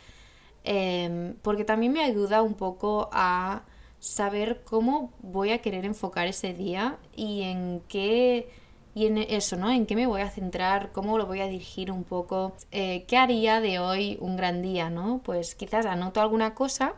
Em, 0.64 1.34
porque 1.42 1.64
también 1.64 1.92
me 1.92 2.02
ayuda 2.02 2.40
un 2.40 2.54
poco 2.54 3.10
a 3.12 3.64
saber 3.98 4.62
cómo 4.64 5.12
voy 5.20 5.50
a 5.50 5.58
querer 5.58 5.84
enfocar 5.84 6.26
ese 6.26 6.54
día 6.54 6.98
y 7.14 7.42
en 7.42 7.82
qué 7.88 8.48
y 8.94 9.06
en 9.06 9.18
eso, 9.18 9.56
¿no? 9.56 9.70
En 9.70 9.86
qué 9.86 9.94
me 9.94 10.06
voy 10.06 10.22
a 10.22 10.30
centrar, 10.30 10.90
cómo 10.92 11.18
lo 11.18 11.26
voy 11.26 11.40
a 11.40 11.46
dirigir 11.46 11.92
un 11.92 12.04
poco, 12.04 12.54
eh, 12.72 13.04
qué 13.06 13.16
haría 13.18 13.60
de 13.60 13.78
hoy 13.78 14.18
un 14.20 14.36
gran 14.36 14.62
día, 14.62 14.90
¿no? 14.90 15.20
Pues 15.24 15.54
quizás 15.54 15.86
anoto 15.86 16.20
alguna 16.20 16.54
cosa 16.54 16.94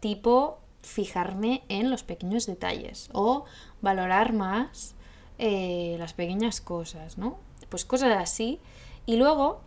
tipo 0.00 0.58
fijarme 0.82 1.62
en 1.68 1.90
los 1.90 2.02
pequeños 2.02 2.46
detalles 2.46 3.10
o 3.12 3.44
valorar 3.82 4.32
más 4.32 4.94
eh, 5.38 5.96
las 5.98 6.12
pequeñas 6.12 6.60
cosas, 6.60 7.18
¿no? 7.18 7.38
Pues 7.68 7.84
cosas 7.84 8.16
así. 8.16 8.60
Y 9.06 9.16
luego 9.16 9.60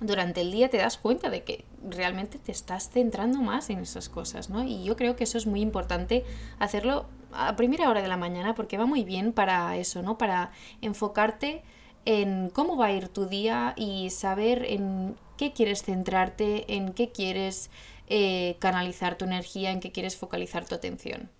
durante 0.00 0.40
el 0.40 0.50
día 0.50 0.68
te 0.68 0.78
das 0.78 0.98
cuenta 0.98 1.30
de 1.30 1.44
que 1.44 1.64
realmente 1.88 2.38
te 2.38 2.52
estás 2.52 2.90
centrando 2.90 3.40
más 3.40 3.70
en 3.70 3.78
esas 3.78 4.08
cosas, 4.08 4.50
¿no? 4.50 4.64
Y 4.64 4.84
yo 4.84 4.96
creo 4.96 5.16
que 5.16 5.24
eso 5.24 5.38
es 5.38 5.46
muy 5.46 5.60
importante 5.60 6.24
hacerlo 6.58 7.06
a 7.32 7.56
primera 7.56 7.88
hora 7.88 8.02
de 8.02 8.08
la 8.08 8.16
mañana 8.16 8.54
porque 8.54 8.78
va 8.78 8.86
muy 8.86 9.04
bien 9.04 9.32
para 9.32 9.76
eso, 9.76 10.02
¿no? 10.02 10.18
Para 10.18 10.52
enfocarte 10.80 11.62
en 12.04 12.50
cómo 12.50 12.76
va 12.76 12.86
a 12.86 12.92
ir 12.92 13.08
tu 13.08 13.26
día 13.26 13.72
y 13.76 14.10
saber 14.10 14.64
en 14.66 15.16
qué 15.36 15.52
quieres 15.52 15.82
centrarte, 15.82 16.74
en 16.74 16.92
qué 16.92 17.10
quieres 17.10 17.70
eh, 18.08 18.56
canalizar 18.58 19.16
tu 19.16 19.24
energía, 19.24 19.70
en 19.70 19.80
qué 19.80 19.92
quieres 19.92 20.16
focalizar 20.16 20.66
tu 20.66 20.74
atención. 20.74 21.30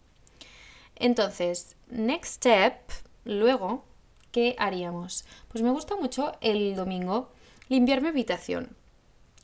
Entonces, 0.96 1.76
next 1.88 2.36
step, 2.36 2.74
luego, 3.24 3.84
¿qué 4.32 4.54
haríamos? 4.58 5.24
Pues 5.48 5.62
me 5.62 5.70
gusta 5.70 5.96
mucho 5.96 6.32
el 6.40 6.76
domingo 6.76 7.30
Limpiar 7.68 8.02
mi 8.02 8.08
habitación. 8.08 8.76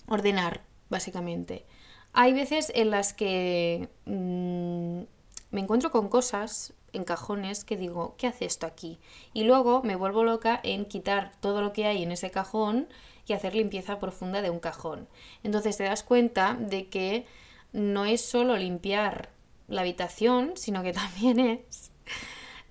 Ordenar, 0.06 0.62
básicamente. 0.88 1.64
Hay 2.12 2.32
veces 2.32 2.70
en 2.74 2.90
las 2.90 3.12
que 3.14 3.88
mm, 4.04 5.02
me 5.50 5.60
encuentro 5.60 5.90
con 5.90 6.08
cosas 6.08 6.72
en 6.92 7.04
cajones 7.04 7.64
que 7.64 7.76
digo, 7.76 8.14
¿qué 8.18 8.26
hace 8.26 8.44
esto 8.44 8.66
aquí? 8.66 8.98
Y 9.32 9.44
luego 9.44 9.82
me 9.82 9.96
vuelvo 9.96 10.24
loca 10.24 10.60
en 10.62 10.84
quitar 10.84 11.32
todo 11.40 11.60
lo 11.62 11.72
que 11.72 11.86
hay 11.86 12.02
en 12.02 12.12
ese 12.12 12.30
cajón 12.30 12.88
y 13.26 13.32
hacer 13.32 13.54
limpieza 13.54 13.98
profunda 13.98 14.42
de 14.42 14.50
un 14.50 14.60
cajón. 14.60 15.08
Entonces 15.44 15.76
te 15.76 15.84
das 15.84 16.02
cuenta 16.02 16.56
de 16.58 16.88
que 16.88 17.26
no 17.72 18.06
es 18.06 18.20
solo 18.20 18.56
limpiar 18.56 19.30
la 19.68 19.82
habitación, 19.82 20.52
sino 20.56 20.82
que 20.82 20.92
también 20.92 21.38
es 21.38 21.92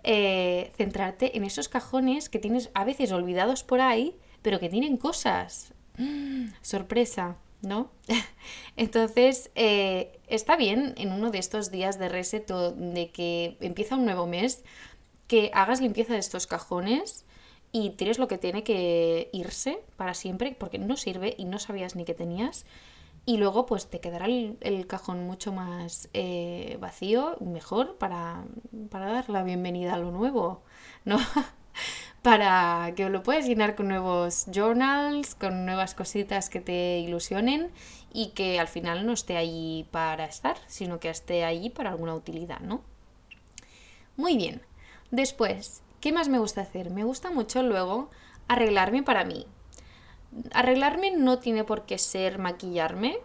eh, 0.03 0.71
centrarte 0.75 1.38
en 1.38 1.43
esos 1.43 1.69
cajones 1.69 2.29
que 2.29 2.39
tienes 2.39 2.71
a 2.74 2.83
veces 2.83 3.12
olvidados 3.12 3.63
por 3.63 3.81
ahí 3.81 4.15
pero 4.41 4.59
que 4.59 4.69
tienen 4.69 4.98
cosas. 4.98 5.74
sorpresa, 6.62 7.36
¿no? 7.62 7.92
Entonces, 8.75 9.51
eh, 9.56 10.20
está 10.28 10.56
bien 10.56 10.94
en 10.98 11.12
uno 11.12 11.32
de 11.32 11.39
estos 11.39 11.72
días 11.72 12.00
de 12.00 12.10
reset 12.10 12.48
de 12.48 13.12
que 13.12 13.58
empieza 13.62 13.96
un 13.96 14.06
nuevo 14.06 14.28
mes, 14.28 14.63
que 15.28 15.51
hagas 15.54 15.82
limpieza 15.82 16.13
de 16.13 16.20
estos 16.20 16.48
cajones 16.48 17.25
y 17.72 17.92
tires 17.92 18.18
lo 18.18 18.28
que 18.28 18.38
tiene 18.38 18.63
que 18.63 19.30
irse 19.32 19.80
para 19.96 20.13
siempre, 20.13 20.56
porque 20.58 20.80
no 20.80 20.98
sirve 20.98 21.36
y 21.38 21.46
no 21.46 21.60
sabías 21.60 21.96
ni 21.96 22.06
que 22.06 22.13
tenías. 22.13 22.66
Y 23.25 23.38
luego 23.38 23.68
pues 23.68 23.88
te 23.88 24.00
quedará 24.00 24.25
el, 24.25 24.88
cajón 24.88 25.28
mucho 25.28 25.51
más 25.51 26.10
eh, 26.13 26.78
vacío, 26.80 27.38
mejor, 27.42 27.98
para, 27.98 28.44
para 28.89 29.12
dar 29.12 29.30
la 29.30 29.44
bienvenida 29.44 29.94
a 29.94 30.00
lo 30.00 30.10
nuevo, 30.12 30.63
¿no? 31.06 31.20
para 32.21 32.91
que 32.95 33.09
lo 33.09 33.23
puedas 33.23 33.45
llenar 33.45 33.75
con 33.75 33.88
nuevos 33.88 34.45
journals, 34.53 35.35
con 35.35 35.65
nuevas 35.65 35.95
cositas 35.95 36.49
que 36.49 36.59
te 36.59 36.99
ilusionen 36.99 37.71
y 38.13 38.29
que 38.29 38.59
al 38.59 38.67
final 38.67 39.05
no 39.05 39.13
esté 39.13 39.38
ahí 39.38 39.88
para 39.91 40.25
estar, 40.25 40.57
sino 40.67 40.99
que 40.99 41.09
esté 41.09 41.45
ahí 41.45 41.69
para 41.69 41.91
alguna 41.91 42.15
utilidad, 42.15 42.59
¿no? 42.59 42.81
Muy 44.17 44.35
bien. 44.35 44.61
Después, 45.11 45.81
¿qué 46.01 46.11
más 46.11 46.27
me 46.27 46.39
gusta 46.39 46.61
hacer? 46.61 46.89
Me 46.89 47.03
gusta 47.03 47.31
mucho 47.31 47.63
luego 47.63 48.09
arreglarme 48.47 49.01
para 49.01 49.23
mí. 49.23 49.45
Arreglarme 50.51 51.11
no 51.11 51.39
tiene 51.39 51.63
por 51.63 51.85
qué 51.85 51.97
ser 51.97 52.38
maquillarme, 52.38 53.17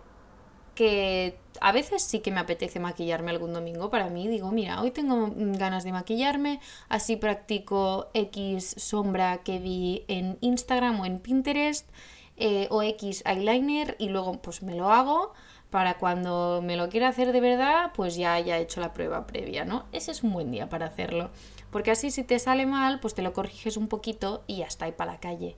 que 0.75 1.38
a 1.61 1.73
veces 1.73 2.02
sí 2.02 2.21
que 2.21 2.31
me 2.31 2.40
apetece 2.40 2.81
maquillarme 2.81 3.31
algún 3.31 3.52
domingo 3.52 3.90
para 3.90 4.09
mí. 4.09 4.28
Digo, 4.28 4.50
mira, 4.50 4.83
hoy 4.83 4.90
tengo 4.90 5.33
ganas 5.35 5.85
de 5.85 5.93
maquillarme, 5.93 6.61
así 6.88 7.16
practico 7.16 8.11
X 8.14 8.75
sombra 8.76 9.38
que 9.38 9.59
vi 9.59 10.04
en 10.09 10.38
Instagram 10.40 11.00
o 11.00 11.07
en 11.07 11.21
Pinterest 11.21 11.88
eh, 12.37 12.66
o 12.71 12.83
X 12.83 13.23
eyeliner 13.26 13.97
y 13.99 14.09
luego 14.09 14.40
pues 14.43 14.62
me 14.62 14.75
lo 14.75 14.90
hago 14.90 15.33
para 15.71 15.99
cuando 15.99 16.61
me 16.62 16.76
lo 16.76 16.88
quiera 16.88 17.09
hacer 17.09 17.33
de 17.33 17.40
verdad, 17.40 17.90
pues 17.95 18.14
ya 18.14 18.35
haya 18.35 18.59
hecho 18.59 18.81
la 18.81 18.93
prueba 18.93 19.26
previa, 19.26 19.64
¿no? 19.64 19.87
Ese 19.90 20.12
es 20.12 20.23
un 20.23 20.33
buen 20.33 20.52
día 20.52 20.69
para 20.69 20.87
hacerlo. 20.87 21.31
Porque 21.71 21.90
así 21.90 22.12
si 22.12 22.23
te 22.23 22.38
sale 22.38 22.66
mal, 22.66 23.00
pues 23.00 23.14
te 23.14 23.23
lo 23.23 23.33
corriges 23.33 23.76
un 23.76 23.88
poquito 23.88 24.45
y 24.47 24.59
ya 24.59 24.66
está 24.66 24.85
ahí 24.85 24.93
para 24.93 25.12
la 25.12 25.21
calle 25.21 25.57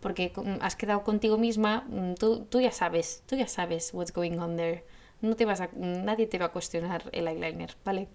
porque 0.00 0.32
has 0.60 0.76
quedado 0.76 1.02
contigo 1.04 1.38
misma, 1.38 1.84
mm, 1.88 2.14
tú, 2.14 2.44
tú, 2.44 2.60
ya 2.60 2.72
sabes, 2.72 3.22
tú 3.26 3.36
ya 3.36 3.48
sabes 3.48 3.92
what's 3.94 4.12
going 4.12 4.38
on 4.38 4.56
there. 4.56 4.84
No 5.20 5.36
te 5.36 5.44
vas 5.44 5.60
a, 5.60 5.70
nadie 5.74 6.26
te 6.26 6.38
va 6.38 6.46
a 6.46 6.52
cuestionar 6.52 7.04
el 7.12 7.28
eyeliner, 7.28 7.76
¿vale? 7.84 8.08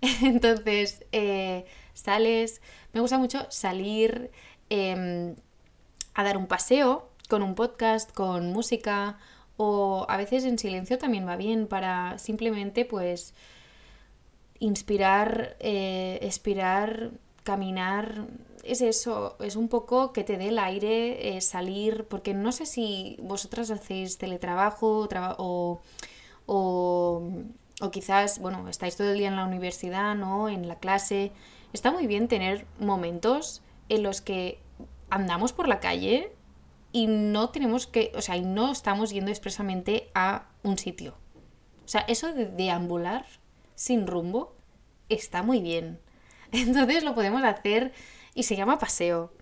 Entonces, 0.22 1.04
eh, 1.12 1.64
sales, 1.94 2.60
me 2.92 3.00
gusta 3.00 3.18
mucho 3.18 3.46
salir 3.50 4.30
em, 4.70 5.36
a 6.14 6.24
dar 6.24 6.36
un 6.36 6.46
paseo 6.46 7.10
con 7.28 7.42
un 7.42 7.54
podcast, 7.54 8.12
con 8.12 8.52
música 8.52 9.18
o 9.56 10.06
a 10.08 10.16
veces 10.16 10.44
en 10.44 10.58
silencio 10.58 10.98
también 10.98 11.26
va 11.26 11.36
bien 11.36 11.66
para 11.66 12.18
simplemente 12.18 12.84
pues 12.84 13.34
inspirar, 14.58 15.56
eh, 15.60 16.18
expirar, 16.22 17.10
caminar, 17.42 18.26
es 18.62 18.80
eso, 18.80 19.36
es 19.40 19.56
un 19.56 19.68
poco 19.68 20.12
que 20.12 20.24
te 20.24 20.36
dé 20.36 20.48
el 20.48 20.58
aire, 20.58 21.36
eh, 21.36 21.40
salir, 21.40 22.04
porque 22.04 22.34
no 22.34 22.52
sé 22.52 22.66
si 22.66 23.16
vosotras 23.20 23.70
hacéis 23.70 24.18
teletrabajo 24.18 25.08
o, 25.08 25.80
o, 26.46 27.22
o, 27.80 27.90
quizás, 27.90 28.38
bueno, 28.40 28.68
estáis 28.68 28.96
todo 28.96 29.10
el 29.10 29.18
día 29.18 29.28
en 29.28 29.36
la 29.36 29.44
universidad, 29.44 30.14
¿no? 30.14 30.48
En 30.48 30.68
la 30.68 30.78
clase. 30.78 31.32
Está 31.72 31.90
muy 31.90 32.06
bien 32.06 32.28
tener 32.28 32.66
momentos 32.78 33.62
en 33.88 34.02
los 34.02 34.20
que 34.20 34.60
andamos 35.10 35.52
por 35.52 35.68
la 35.68 35.80
calle 35.80 36.32
y 36.92 37.06
no 37.06 37.50
tenemos 37.50 37.86
que, 37.86 38.12
o 38.14 38.20
sea, 38.20 38.36
y 38.36 38.42
no 38.42 38.70
estamos 38.70 39.10
yendo 39.10 39.30
expresamente 39.30 40.10
a 40.14 40.48
un 40.62 40.78
sitio. 40.78 41.14
O 41.84 41.88
sea, 41.88 42.02
eso 42.02 42.32
de 42.32 42.46
deambular 42.46 43.26
sin 43.74 44.06
rumbo 44.06 44.54
está 45.08 45.42
muy 45.42 45.60
bien. 45.60 45.98
Entonces 46.52 47.02
lo 47.02 47.14
podemos 47.14 47.42
hacer 47.42 47.92
y 48.34 48.44
se 48.44 48.56
llama 48.56 48.78
paseo. 48.78 49.32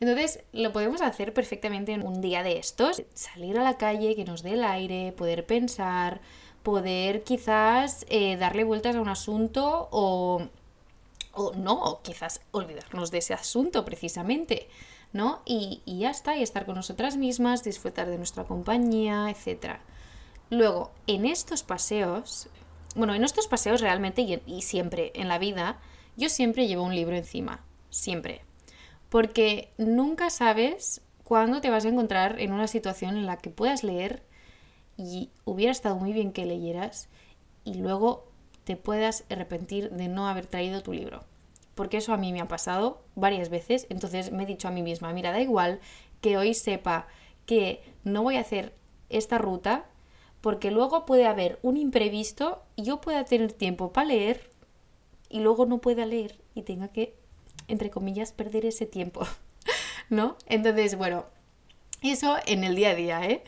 Entonces 0.00 0.40
lo 0.52 0.72
podemos 0.72 1.00
hacer 1.02 1.32
perfectamente 1.32 1.92
en 1.92 2.06
un 2.06 2.20
día 2.20 2.42
de 2.42 2.58
estos, 2.58 3.02
salir 3.14 3.58
a 3.58 3.64
la 3.64 3.76
calle, 3.76 4.16
que 4.16 4.24
nos 4.24 4.42
dé 4.42 4.54
el 4.54 4.64
aire, 4.64 5.12
poder 5.12 5.46
pensar, 5.46 6.20
poder 6.62 7.22
quizás 7.22 8.06
eh, 8.08 8.36
darle 8.36 8.64
vueltas 8.64 8.96
a 8.96 9.00
un 9.00 9.08
asunto 9.08 9.88
o, 9.92 10.42
o 11.32 11.52
no, 11.54 11.74
o 11.74 12.02
quizás 12.02 12.40
olvidarnos 12.50 13.10
de 13.10 13.18
ese 13.18 13.34
asunto 13.34 13.84
precisamente. 13.84 14.68
¿no? 15.12 15.42
Y, 15.44 15.80
y, 15.84 16.00
ya 16.00 16.10
está, 16.10 16.36
y 16.36 16.42
estar 16.42 16.66
con 16.66 16.74
nosotras 16.74 17.16
mismas, 17.16 17.62
disfrutar 17.62 18.10
de 18.10 18.18
nuestra 18.18 18.44
compañía, 18.44 19.30
etc. 19.30 19.76
Luego, 20.50 20.90
en 21.06 21.24
estos 21.24 21.62
paseos, 21.62 22.48
bueno, 22.96 23.14
en 23.14 23.22
estos 23.22 23.46
paseos 23.46 23.80
realmente 23.80 24.22
y, 24.22 24.42
y 24.44 24.62
siempre 24.62 25.12
en 25.14 25.28
la 25.28 25.38
vida, 25.38 25.78
yo 26.16 26.28
siempre 26.28 26.66
llevo 26.66 26.82
un 26.82 26.96
libro 26.96 27.14
encima, 27.14 27.62
siempre. 27.94 28.42
Porque 29.08 29.70
nunca 29.78 30.30
sabes 30.30 31.00
cuándo 31.22 31.60
te 31.60 31.70
vas 31.70 31.84
a 31.84 31.88
encontrar 31.88 32.40
en 32.40 32.52
una 32.52 32.66
situación 32.66 33.16
en 33.16 33.26
la 33.26 33.38
que 33.38 33.50
puedas 33.50 33.84
leer 33.84 34.22
y 34.96 35.30
hubiera 35.44 35.72
estado 35.72 35.96
muy 35.96 36.12
bien 36.12 36.32
que 36.32 36.46
leyeras 36.46 37.08
y 37.64 37.74
luego 37.74 38.26
te 38.64 38.76
puedas 38.76 39.24
arrepentir 39.30 39.90
de 39.90 40.08
no 40.08 40.28
haber 40.28 40.46
traído 40.46 40.82
tu 40.82 40.92
libro 40.92 41.24
porque 41.74 41.98
eso 41.98 42.12
a 42.12 42.16
mí 42.16 42.32
me 42.32 42.40
ha 42.40 42.48
pasado 42.48 43.02
varias 43.14 43.48
veces, 43.48 43.86
entonces 43.90 44.32
me 44.32 44.44
he 44.44 44.46
dicho 44.46 44.68
a 44.68 44.70
mí 44.70 44.82
misma, 44.82 45.12
mira, 45.12 45.32
da 45.32 45.40
igual 45.40 45.80
que 46.20 46.36
hoy 46.36 46.54
sepa 46.54 47.06
que 47.46 47.82
no 48.04 48.22
voy 48.22 48.36
a 48.36 48.40
hacer 48.40 48.72
esta 49.10 49.38
ruta, 49.38 49.86
porque 50.40 50.70
luego 50.70 51.06
puede 51.06 51.26
haber 51.26 51.58
un 51.62 51.76
imprevisto 51.76 52.62
y 52.76 52.84
yo 52.84 53.00
pueda 53.00 53.24
tener 53.24 53.52
tiempo 53.52 53.92
para 53.92 54.08
leer 54.08 54.50
y 55.28 55.40
luego 55.40 55.66
no 55.66 55.78
pueda 55.78 56.06
leer 56.06 56.38
y 56.54 56.62
tenga 56.62 56.88
que, 56.88 57.16
entre 57.68 57.90
comillas, 57.90 58.32
perder 58.32 58.66
ese 58.66 58.86
tiempo, 58.86 59.26
¿no? 60.10 60.36
Entonces, 60.46 60.96
bueno, 60.96 61.26
eso 62.02 62.36
en 62.46 62.64
el 62.64 62.74
día 62.74 62.90
a 62.90 62.94
día, 62.94 63.24
¿eh? 63.24 63.42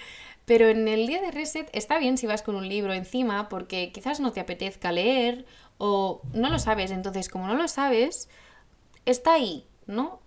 Pero 0.46 0.68
en 0.68 0.86
el 0.86 1.06
día 1.06 1.20
de 1.20 1.32
reset 1.32 1.68
está 1.72 1.98
bien 1.98 2.16
si 2.16 2.26
vas 2.26 2.42
con 2.42 2.54
un 2.54 2.68
libro 2.68 2.92
encima 2.92 3.48
porque 3.48 3.90
quizás 3.92 4.20
no 4.20 4.32
te 4.32 4.40
apetezca 4.40 4.92
leer 4.92 5.44
o 5.76 6.22
no 6.32 6.50
lo 6.50 6.58
sabes. 6.60 6.92
Entonces, 6.92 7.28
como 7.28 7.48
no 7.48 7.54
lo 7.54 7.66
sabes, 7.66 8.28
está 9.04 9.34
ahí, 9.34 9.66
¿no? 9.86 10.20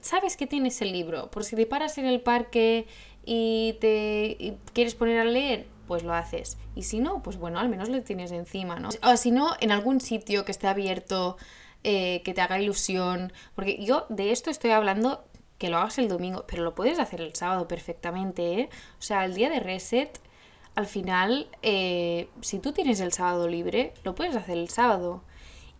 Sabes 0.00 0.38
que 0.38 0.46
tienes 0.46 0.80
el 0.80 0.92
libro. 0.92 1.30
Por 1.30 1.44
si 1.44 1.56
te 1.56 1.66
paras 1.66 1.98
en 1.98 2.06
el 2.06 2.22
parque 2.22 2.86
y 3.26 3.74
te 3.80 4.56
quieres 4.72 4.94
poner 4.94 5.18
a 5.18 5.24
leer, 5.24 5.66
pues 5.86 6.04
lo 6.04 6.14
haces. 6.14 6.56
Y 6.74 6.84
si 6.84 7.00
no, 7.00 7.22
pues 7.22 7.36
bueno, 7.36 7.58
al 7.58 7.68
menos 7.68 7.90
lo 7.90 8.00
tienes 8.02 8.32
encima, 8.32 8.80
¿no? 8.80 8.88
O 9.02 9.16
si 9.18 9.30
no, 9.30 9.54
en 9.60 9.72
algún 9.72 10.00
sitio 10.00 10.46
que 10.46 10.52
esté 10.52 10.68
abierto, 10.68 11.36
eh, 11.88 12.20
que 12.24 12.34
te 12.34 12.40
haga 12.40 12.60
ilusión. 12.60 13.32
Porque 13.54 13.78
yo 13.84 14.06
de 14.08 14.32
esto 14.32 14.50
estoy 14.50 14.72
hablando 14.72 15.24
que 15.56 15.70
lo 15.70 15.78
hagas 15.78 15.98
el 15.98 16.08
domingo, 16.08 16.44
pero 16.48 16.64
lo 16.64 16.74
puedes 16.74 16.98
hacer 16.98 17.20
el 17.20 17.36
sábado 17.36 17.68
perfectamente, 17.68 18.60
¿eh? 18.60 18.70
O 18.98 19.02
sea, 19.02 19.24
el 19.24 19.34
día 19.34 19.48
de 19.48 19.60
reset 19.60 20.20
al 20.74 20.86
final, 20.86 21.48
eh, 21.62 22.28
si 22.40 22.58
tú 22.58 22.72
tienes 22.72 22.98
el 22.98 23.12
sábado 23.12 23.46
libre, 23.46 23.94
lo 24.02 24.16
puedes 24.16 24.34
hacer 24.34 24.58
el 24.58 24.68
sábado. 24.68 25.22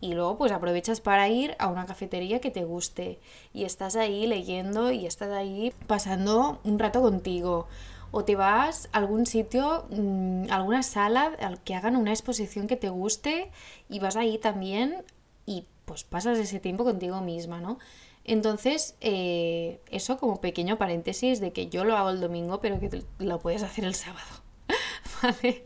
Y 0.01 0.15
luego 0.15 0.39
pues 0.39 0.53
aprovechas 0.53 1.01
para 1.01 1.29
ir 1.29 1.57
a 1.59 1.67
una 1.67 1.87
cafetería 1.87 2.41
que 2.41 2.53
te 2.53 2.63
guste. 2.63 3.19
Y 3.53 3.65
estás 3.65 3.97
ahí 3.97 4.29
leyendo 4.29 4.93
y 4.93 5.07
estás 5.07 5.33
ahí 5.33 5.75
pasando 5.89 6.61
un 6.63 6.79
rato 6.79 7.03
contigo. 7.03 7.67
O 8.13 8.25
te 8.25 8.37
vas 8.37 8.89
a 8.93 8.99
algún 8.99 9.27
sitio, 9.27 9.87
mm, 9.91 10.51
alguna 10.51 10.85
sala 10.85 11.33
al 11.41 11.61
que 11.65 11.75
hagan 11.75 11.97
una 11.97 12.13
exposición 12.13 12.69
que 12.69 12.77
te 12.77 12.91
guste 12.91 13.51
y 13.89 13.99
vas 13.99 14.15
ahí 14.15 14.39
también 14.39 15.05
y 15.47 15.67
pues 15.87 16.05
pasas 16.05 16.39
ese 16.39 16.61
tiempo 16.61 16.85
contigo 16.85 17.23
misma, 17.23 17.61
¿no? 17.63 17.79
Entonces, 18.25 18.97
eh, 19.01 19.81
eso 19.89 20.19
como 20.19 20.41
pequeño 20.41 20.77
paréntesis 20.79 21.41
de 21.41 21.53
que 21.53 21.69
yo 21.69 21.85
lo 21.85 21.97
hago 21.97 22.11
el 22.11 22.21
domingo, 22.21 22.61
pero 22.61 22.79
que 22.79 23.03
lo 23.19 23.39
puedes 23.39 23.63
hacer 23.63 23.85
el 23.85 23.95
sábado. 23.95 24.43
vale. 25.23 25.65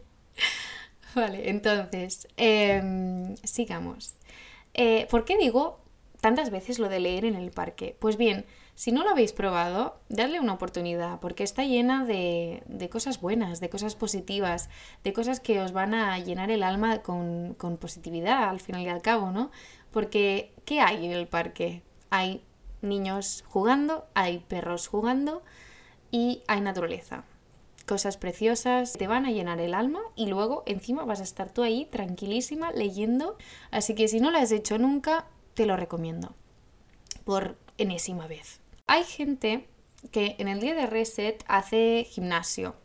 Vale, 1.15 1.51
entonces, 1.51 2.29
em, 2.37 3.35
sigamos. 3.39 4.15
Eh, 4.75 5.09
¿Por 5.11 5.25
qué 5.25 5.37
digo 5.37 5.81
tantas 6.21 6.51
veces 6.51 6.79
lo 6.79 6.89
de 6.89 7.01
leer 7.01 7.25
en 7.25 7.35
el 7.35 7.51
parque? 7.51 7.97
Pues 7.99 8.17
bien, 8.17 8.45
si 8.75 8.93
no 8.93 9.03
lo 9.03 9.11
habéis 9.11 9.33
probado, 9.33 9.99
dadle 10.09 10.39
una 10.39 10.53
oportunidad, 10.53 11.19
porque 11.21 11.43
está 11.43 11.65
llena 11.65 12.05
de, 12.05 12.63
de 12.67 12.89
cosas 12.89 13.21
buenas, 13.21 13.61
de 13.61 13.71
cosas 13.71 13.95
positivas, 13.97 14.71
de 15.03 15.13
cosas 15.13 15.41
que 15.41 15.61
os 15.61 15.73
van 15.73 15.95
a 15.95 16.19
llenar 16.19 16.51
el 16.51 16.63
alma 16.63 17.03
con, 17.03 17.55
con 17.55 17.77
positividad, 17.77 18.49
al 18.49 18.61
final 18.61 18.83
y 18.83 18.89
al 18.89 19.03
cabo, 19.03 19.33
¿no? 19.33 19.51
Porque, 19.91 20.53
¿qué 20.65 20.81
hay 20.81 21.05
en 21.05 21.13
el 21.13 21.27
parque? 21.27 21.83
Hay 22.11 22.43
niños 22.83 23.45
jugando, 23.49 24.07
hay 24.15 24.39
perros 24.39 24.89
jugando 24.89 25.43
y 26.11 26.43
hay 26.47 26.61
naturaleza 26.61 27.25
cosas 27.91 28.17
preciosas, 28.17 28.93
te 28.93 29.09
van 29.09 29.27
a 29.27 29.33
llenar 29.33 29.59
el 29.59 29.75
alma 29.75 29.99
y 30.15 30.27
luego 30.29 30.63
encima 30.67 31.05
vas 31.05 31.19
a 31.19 31.25
estar 31.25 31.51
tú 31.51 31.65
ahí 31.65 31.87
tranquilísima 31.87 32.71
leyendo. 32.71 33.37
Así 33.73 33.97
que 33.97 34.07
si 34.07 34.21
no 34.21 34.31
lo 34.31 34.39
has 34.39 34.53
hecho 34.53 34.79
nunca, 34.79 35.27
te 35.55 35.67
lo 35.67 35.77
recomiendo. 35.77 36.33
Por 37.25 37.59
enésima 37.79 38.29
vez. 38.29 38.61
Hay 38.87 39.03
gente 39.03 39.67
que 40.13 40.37
en 40.39 40.47
el 40.47 40.61
día 40.61 40.77
de 40.77 40.87
reset 40.87 41.43
hace 41.49 42.07
gimnasio. 42.09 42.77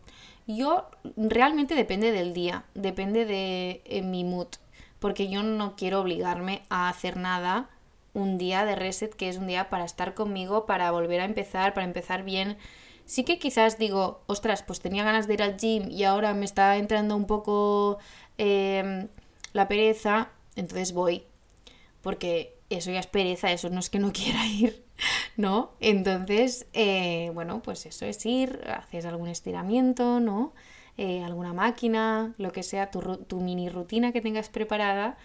Yo 0.47 0.89
realmente 1.15 1.75
depende 1.75 2.11
del 2.11 2.33
día, 2.33 2.65
depende 2.73 3.25
de 3.25 3.83
eh, 3.85 4.01
mi 4.01 4.23
mood, 4.23 4.47
porque 5.05 5.29
yo 5.29 5.43
no 5.43 5.75
quiero 5.75 6.01
obligarme 6.01 6.63
a 6.69 6.89
hacer 6.89 7.15
nada 7.15 7.69
un 8.15 8.39
día 8.39 8.65
de 8.65 8.75
reset 8.75 9.13
que 9.13 9.29
es 9.29 9.37
un 9.37 9.45
día 9.45 9.69
para 9.69 9.85
estar 9.85 10.15
conmigo, 10.15 10.65
para 10.65 10.89
volver 10.89 11.21
a 11.21 11.25
empezar, 11.25 11.75
para 11.75 11.85
empezar 11.85 12.23
bien 12.23 12.57
sí 13.05 13.23
que 13.23 13.37
quizás 13.37 13.77
digo, 13.77 14.23
ostras, 14.25 14.63
pues 14.63 14.79
tenía 14.79 15.03
ganas 15.03 15.27
de 15.27 15.35
ir 15.35 15.43
al 15.43 15.57
gym 15.57 15.91
y 15.91 16.05
ahora 16.05 16.33
me 16.33 16.43
está 16.45 16.75
entrando 16.77 17.15
un 17.15 17.27
poco 17.27 17.99
em, 18.39 19.09
la 19.53 19.67
pereza, 19.67 20.29
entonces 20.55 20.91
voy. 20.91 21.23
Porque 22.01 22.57
eso 22.71 22.89
ya 22.89 22.99
es 22.99 23.05
pereza, 23.05 23.51
eso 23.51 23.69
no 23.69 23.81
es 23.81 23.91
que 23.91 23.99
no 23.99 24.11
quiera 24.19 24.43
ir, 24.47 24.83
¿no? 25.37 25.73
Entonces, 25.81 26.65
eh, 26.73 27.29
bueno, 27.35 27.61
pues 27.61 27.85
eso 27.85 28.07
es 28.07 28.25
ir, 28.25 28.59
haces 28.67 29.05
algún 29.05 29.27
estiramiento, 29.27 30.19
¿no? 30.19 30.55
Eh, 30.97 31.23
alguna 31.23 31.53
máquina, 31.53 32.33
lo 32.37 32.51
que 32.51 32.63
sea, 32.63 32.89
tu, 32.89 33.41
mini 33.41 33.69
rutina 33.69 34.13
que 34.13 34.21
tengas 34.21 34.47
preparada 34.47 35.17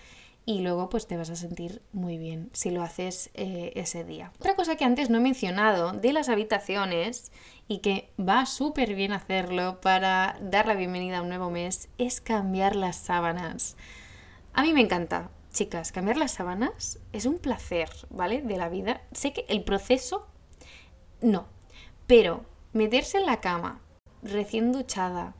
y 0.44 0.62
luego 0.62 0.88
pues 0.88 1.06
te 1.06 1.16
vas 1.16 1.30
a 1.30 1.36
sentir 1.36 1.80
muy 1.92 2.18
bien 2.18 2.50
si 2.52 2.70
lo 2.70 2.82
haces 2.82 3.30
eh, 3.34 3.72
ese 3.76 4.02
día. 4.02 4.32
Otra 4.40 4.56
cosa 4.56 4.74
que 4.74 4.84
antes 4.84 5.10
no 5.10 5.18
he 5.18 5.20
mencionado 5.20 5.92
de 5.92 6.12
las 6.12 6.28
habitaciones 6.28 7.30
y 7.68 7.78
que 7.78 8.10
va 8.18 8.46
súper 8.46 8.96
bien 8.96 9.12
hacerlo 9.12 9.80
para 9.80 10.38
dar 10.40 10.66
la 10.66 10.74
bienvenida 10.74 11.18
a 11.18 11.22
un 11.22 11.28
nuevo 11.28 11.50
mes 11.50 11.88
es 11.98 12.20
cambiar 12.20 12.74
las 12.74 12.96
sábanas. 12.96 13.76
A 14.52 14.62
mí 14.62 14.72
me 14.72 14.80
encanta, 14.80 15.30
chicas, 15.52 15.92
cambiar 15.92 16.16
las 16.16 16.32
sábanas 16.32 16.98
es 17.12 17.26
un 17.26 17.38
placer, 17.38 17.90
¿vale? 18.08 18.42
De 18.42 18.56
la 18.56 18.68
vida. 18.68 19.02
Sé 19.12 19.32
que 19.32 19.44
el 19.48 19.62
proceso 19.62 20.26
no, 21.20 21.46
pero 22.08 22.44
meterse 22.72 23.18
en 23.18 23.26
la 23.26 23.40
cama 23.40 23.80
recién 24.22 24.72
duchada, 24.72 25.34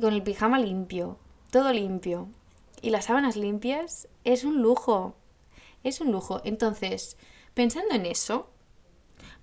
con 0.00 0.14
el 0.14 0.22
pijama 0.22 0.58
limpio, 0.58 1.18
todo 1.50 1.72
limpio, 1.72 2.28
y 2.82 2.90
las 2.90 3.06
sábanas 3.06 3.36
limpias 3.36 4.08
es 4.24 4.44
un 4.44 4.60
lujo. 4.60 5.14
Es 5.84 6.00
un 6.00 6.10
lujo. 6.10 6.40
Entonces, 6.44 7.16
pensando 7.54 7.94
en 7.94 8.06
eso, 8.06 8.50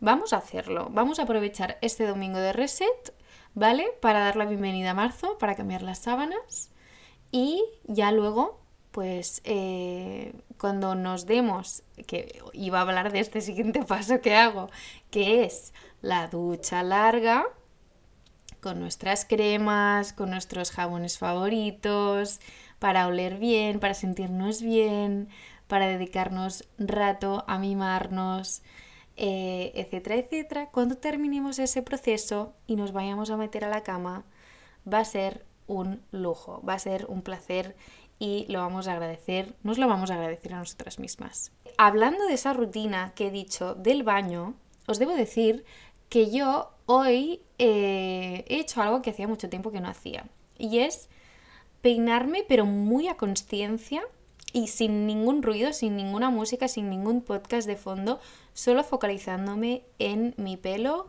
vamos 0.02 0.34
a 0.34 0.38
hacerlo. 0.38 0.90
Vamos 0.92 1.20
a 1.20 1.24
aprovechar 1.24 1.78
este 1.82 2.06
domingo 2.06 2.38
de 2.38 2.54
reset, 2.54 3.14
¿vale? 3.54 3.88
Para 4.02 4.20
dar 4.20 4.36
la 4.36 4.46
bienvenida 4.46 4.92
a 4.92 4.94
marzo, 4.94 5.38
para 5.38 5.56
cambiar 5.56 5.82
las 5.82 6.00
sábanas. 6.00 6.72
Y 7.32 7.64
ya 7.86 8.12
luego, 8.12 8.60
pues 8.92 9.42
eh, 9.46 10.34
cuando 10.58 10.96
nos 10.96 11.26
demos, 11.26 11.84
que 12.08 12.42
iba 12.52 12.80
a 12.80 12.82
hablar 12.82 13.14
de 13.14 13.20
este 13.20 13.40
siguiente 13.40 13.84
paso 13.88 14.20
que 14.20 14.36
hago, 14.36 14.70
que 15.12 15.46
es 15.46 15.74
la 16.02 16.28
ducha 16.28 16.84
larga, 16.84 17.46
con 18.62 18.80
nuestras 18.80 19.26
cremas, 19.26 20.14
con 20.14 20.30
nuestros 20.30 20.72
jabones 20.72 21.18
favoritos, 21.18 22.40
para 22.80 23.08
oler 23.08 23.38
bien, 23.38 23.80
para 23.80 23.94
sentirnos 23.94 24.62
bien, 24.62 25.30
para 25.68 25.88
dedicarnos 25.88 26.68
rato 26.78 27.44
a 27.48 27.60
mimarnos, 27.60 28.62
eh, 29.18 29.72
etcétera, 29.76 30.16
etcétera. 30.16 30.70
Cuando 30.72 30.96
terminemos 30.96 31.60
ese 31.60 31.82
proceso 31.82 32.54
y 32.68 32.76
nos 32.76 32.92
vayamos 32.92 33.30
a 33.30 33.38
meter 33.38 33.66
a 33.66 33.70
la 33.70 33.84
cama, 33.84 34.24
va 34.92 35.00
a 35.00 35.06
ser 35.06 35.46
un 35.68 36.02
lujo, 36.12 36.62
va 36.68 36.74
a 36.74 36.80
ser 36.80 37.06
un 37.08 37.22
placer 37.22 37.76
y 38.18 38.46
lo 38.50 38.60
vamos 38.60 38.88
a 38.88 38.94
agradecer, 38.94 39.56
nos 39.64 39.78
lo 39.78 39.88
vamos 39.88 40.12
a 40.12 40.16
agradecer 40.16 40.54
a 40.54 40.60
nosotras 40.60 41.00
mismas. 41.00 41.52
Hablando 41.78 42.26
de 42.26 42.34
esa 42.34 42.54
rutina 42.54 43.14
que 43.16 43.28
he 43.28 43.32
dicho 43.32 43.76
del 43.76 44.04
baño, 44.04 44.56
os 44.88 45.00
debo 45.00 45.14
decir 45.14 45.64
que 46.10 46.32
yo 46.32 46.72
hoy 46.92 47.42
eh, 47.60 48.46
he 48.48 48.60
hecho 48.60 48.82
algo 48.82 49.04
que 49.04 49.12
hacía 49.12 49.28
mucho 49.28 49.48
tiempo 49.48 49.72
que 49.72 49.80
no 49.80 49.90
hacía 49.90 50.26
y 50.58 50.80
es 50.80 51.08
peinarme, 51.82 52.44
pero 52.48 52.66
muy 52.66 53.08
a 53.08 53.16
conciencia, 53.16 54.02
y 54.54 54.68
sin 54.68 55.06
ningún 55.06 55.44
ruido, 55.44 55.72
sin 55.72 55.96
ninguna 55.96 56.32
música, 56.32 56.68
sin 56.68 56.90
ningún 56.90 57.22
podcast 57.22 57.68
de 57.68 57.76
fondo, 57.76 58.20
solo 58.54 58.84
focalizándome 58.84 59.84
en 60.00 60.34
mi 60.38 60.58
pelo, 60.58 61.08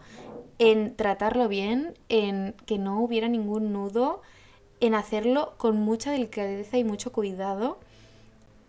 en 0.59 0.95
tratarlo 0.97 1.49
bien, 1.49 1.95
en 2.11 2.55
que 2.66 2.77
no 2.77 3.01
hubiera 3.01 3.29
ningún 3.29 3.73
nudo, 3.73 4.21
en 4.81 4.95
hacerlo 4.95 5.55
con 5.57 5.81
mucha 5.81 6.11
delicadeza 6.11 6.77
y 6.77 6.85
mucho 6.85 7.11
cuidado. 7.11 7.81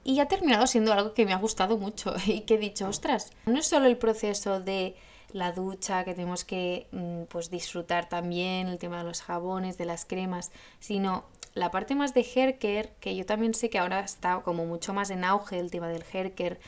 Y 0.05 0.21
ha 0.21 0.29
terminado 0.29 0.65
siendo 0.65 0.93
algo 0.93 1.13
que 1.13 1.25
me 1.25 1.33
ha 1.33 1.37
gustado 1.37 1.77
mucho 1.77 2.15
y 2.25 2.41
que 2.41 2.55
he 2.55 2.57
dicho, 2.57 2.87
ostras, 2.87 3.33
no 3.45 3.59
es 3.59 3.67
solo 3.67 3.87
el 3.87 3.97
proceso 3.97 4.61
de 4.61 4.95
la 5.33 5.51
ducha, 5.51 6.03
que 6.03 6.13
tenemos 6.13 6.43
que 6.43 6.87
mm, 6.91 7.23
pues, 7.23 7.49
disfrutar 7.49 8.09
también, 8.09 8.67
el 8.67 8.77
tema 8.77 8.99
de 8.99 9.03
los 9.03 9.21
jabones, 9.21 9.77
de 9.77 9.85
las 9.85 10.05
cremas, 10.05 10.51
sino 10.79 11.25
la 11.53 11.71
parte 11.71 11.95
más 11.95 12.13
de 12.13 12.21
hair 12.21 12.57
que 12.57 13.15
yo 13.15 13.25
también 13.25 13.53
sé 13.53 13.69
que 13.69 13.79
ahora 13.79 13.99
está 13.99 14.41
como 14.41 14.65
mucho 14.65 14.93
más 14.93 15.09
en 15.09 15.23
auge 15.25 15.59
el 15.59 15.69
tema 15.69 15.89
del 15.89 16.03
hair 16.13 16.59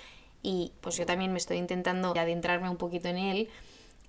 y 0.42 0.74
pues 0.82 0.98
yo 0.98 1.06
también 1.06 1.32
me 1.32 1.38
estoy 1.38 1.58
intentando 1.58 2.12
adentrarme 2.12 2.70
un 2.70 2.76
poquito 2.78 3.08
en 3.08 3.18
él, 3.18 3.50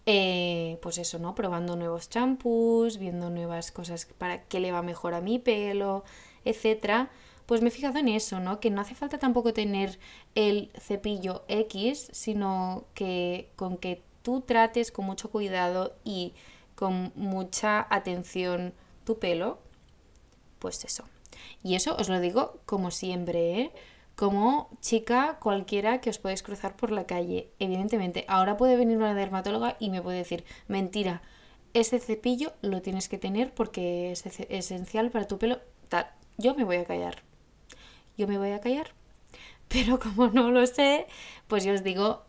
eh, 0.06 0.78
pues 0.82 0.98
eso, 0.98 1.18
¿no? 1.18 1.34
Probando 1.34 1.76
nuevos 1.76 2.10
champús, 2.10 2.98
viendo 2.98 3.30
nuevas 3.30 3.70
cosas 3.70 4.06
para 4.18 4.42
que 4.42 4.60
le 4.60 4.72
va 4.72 4.82
mejor 4.82 5.14
a 5.14 5.20
mi 5.20 5.38
pelo, 5.38 6.04
etcétera. 6.44 7.10
Pues 7.46 7.62
me 7.62 7.68
he 7.68 7.70
fijado 7.70 7.98
en 7.98 8.08
eso, 8.08 8.40
¿no? 8.40 8.58
Que 8.58 8.70
no 8.70 8.80
hace 8.80 8.94
falta 8.94 9.18
tampoco 9.18 9.52
tener 9.52 9.98
el 10.34 10.70
cepillo 10.78 11.44
X, 11.48 12.08
sino 12.12 12.84
que 12.94 13.48
con 13.56 13.76
que 13.76 14.02
tú 14.24 14.40
trates 14.40 14.90
con 14.90 15.04
mucho 15.04 15.30
cuidado 15.30 15.94
y 16.02 16.32
con 16.74 17.12
mucha 17.14 17.86
atención 17.90 18.72
tu 19.04 19.18
pelo, 19.18 19.58
pues 20.58 20.84
eso. 20.84 21.04
Y 21.62 21.74
eso 21.74 21.94
os 21.96 22.08
lo 22.08 22.18
digo 22.20 22.58
como 22.64 22.90
siempre, 22.90 23.60
¿eh? 23.60 23.72
Como 24.16 24.70
chica 24.80 25.38
cualquiera 25.40 26.00
que 26.00 26.08
os 26.08 26.18
podéis 26.18 26.42
cruzar 26.42 26.74
por 26.74 26.90
la 26.90 27.06
calle. 27.06 27.50
Evidentemente, 27.58 28.24
ahora 28.26 28.56
puede 28.56 28.76
venir 28.76 28.96
una 28.96 29.14
dermatóloga 29.14 29.76
y 29.78 29.90
me 29.90 30.00
puede 30.00 30.18
decir, 30.18 30.44
mentira, 30.68 31.20
ese 31.74 31.98
cepillo 31.98 32.54
lo 32.62 32.80
tienes 32.80 33.08
que 33.08 33.18
tener 33.18 33.52
porque 33.52 34.12
es 34.12 34.24
esencial 34.24 35.10
para 35.10 35.26
tu 35.26 35.38
pelo. 35.38 35.58
Tal, 35.88 36.06
yo 36.38 36.54
me 36.54 36.64
voy 36.64 36.76
a 36.76 36.84
callar. 36.84 37.22
Yo 38.16 38.26
me 38.26 38.38
voy 38.38 38.52
a 38.52 38.60
callar. 38.60 38.94
Pero 39.68 39.98
como 39.98 40.28
no 40.28 40.50
lo 40.50 40.66
sé, 40.66 41.06
pues 41.46 41.64
yo 41.64 41.74
os 41.74 41.82
digo 41.82 42.24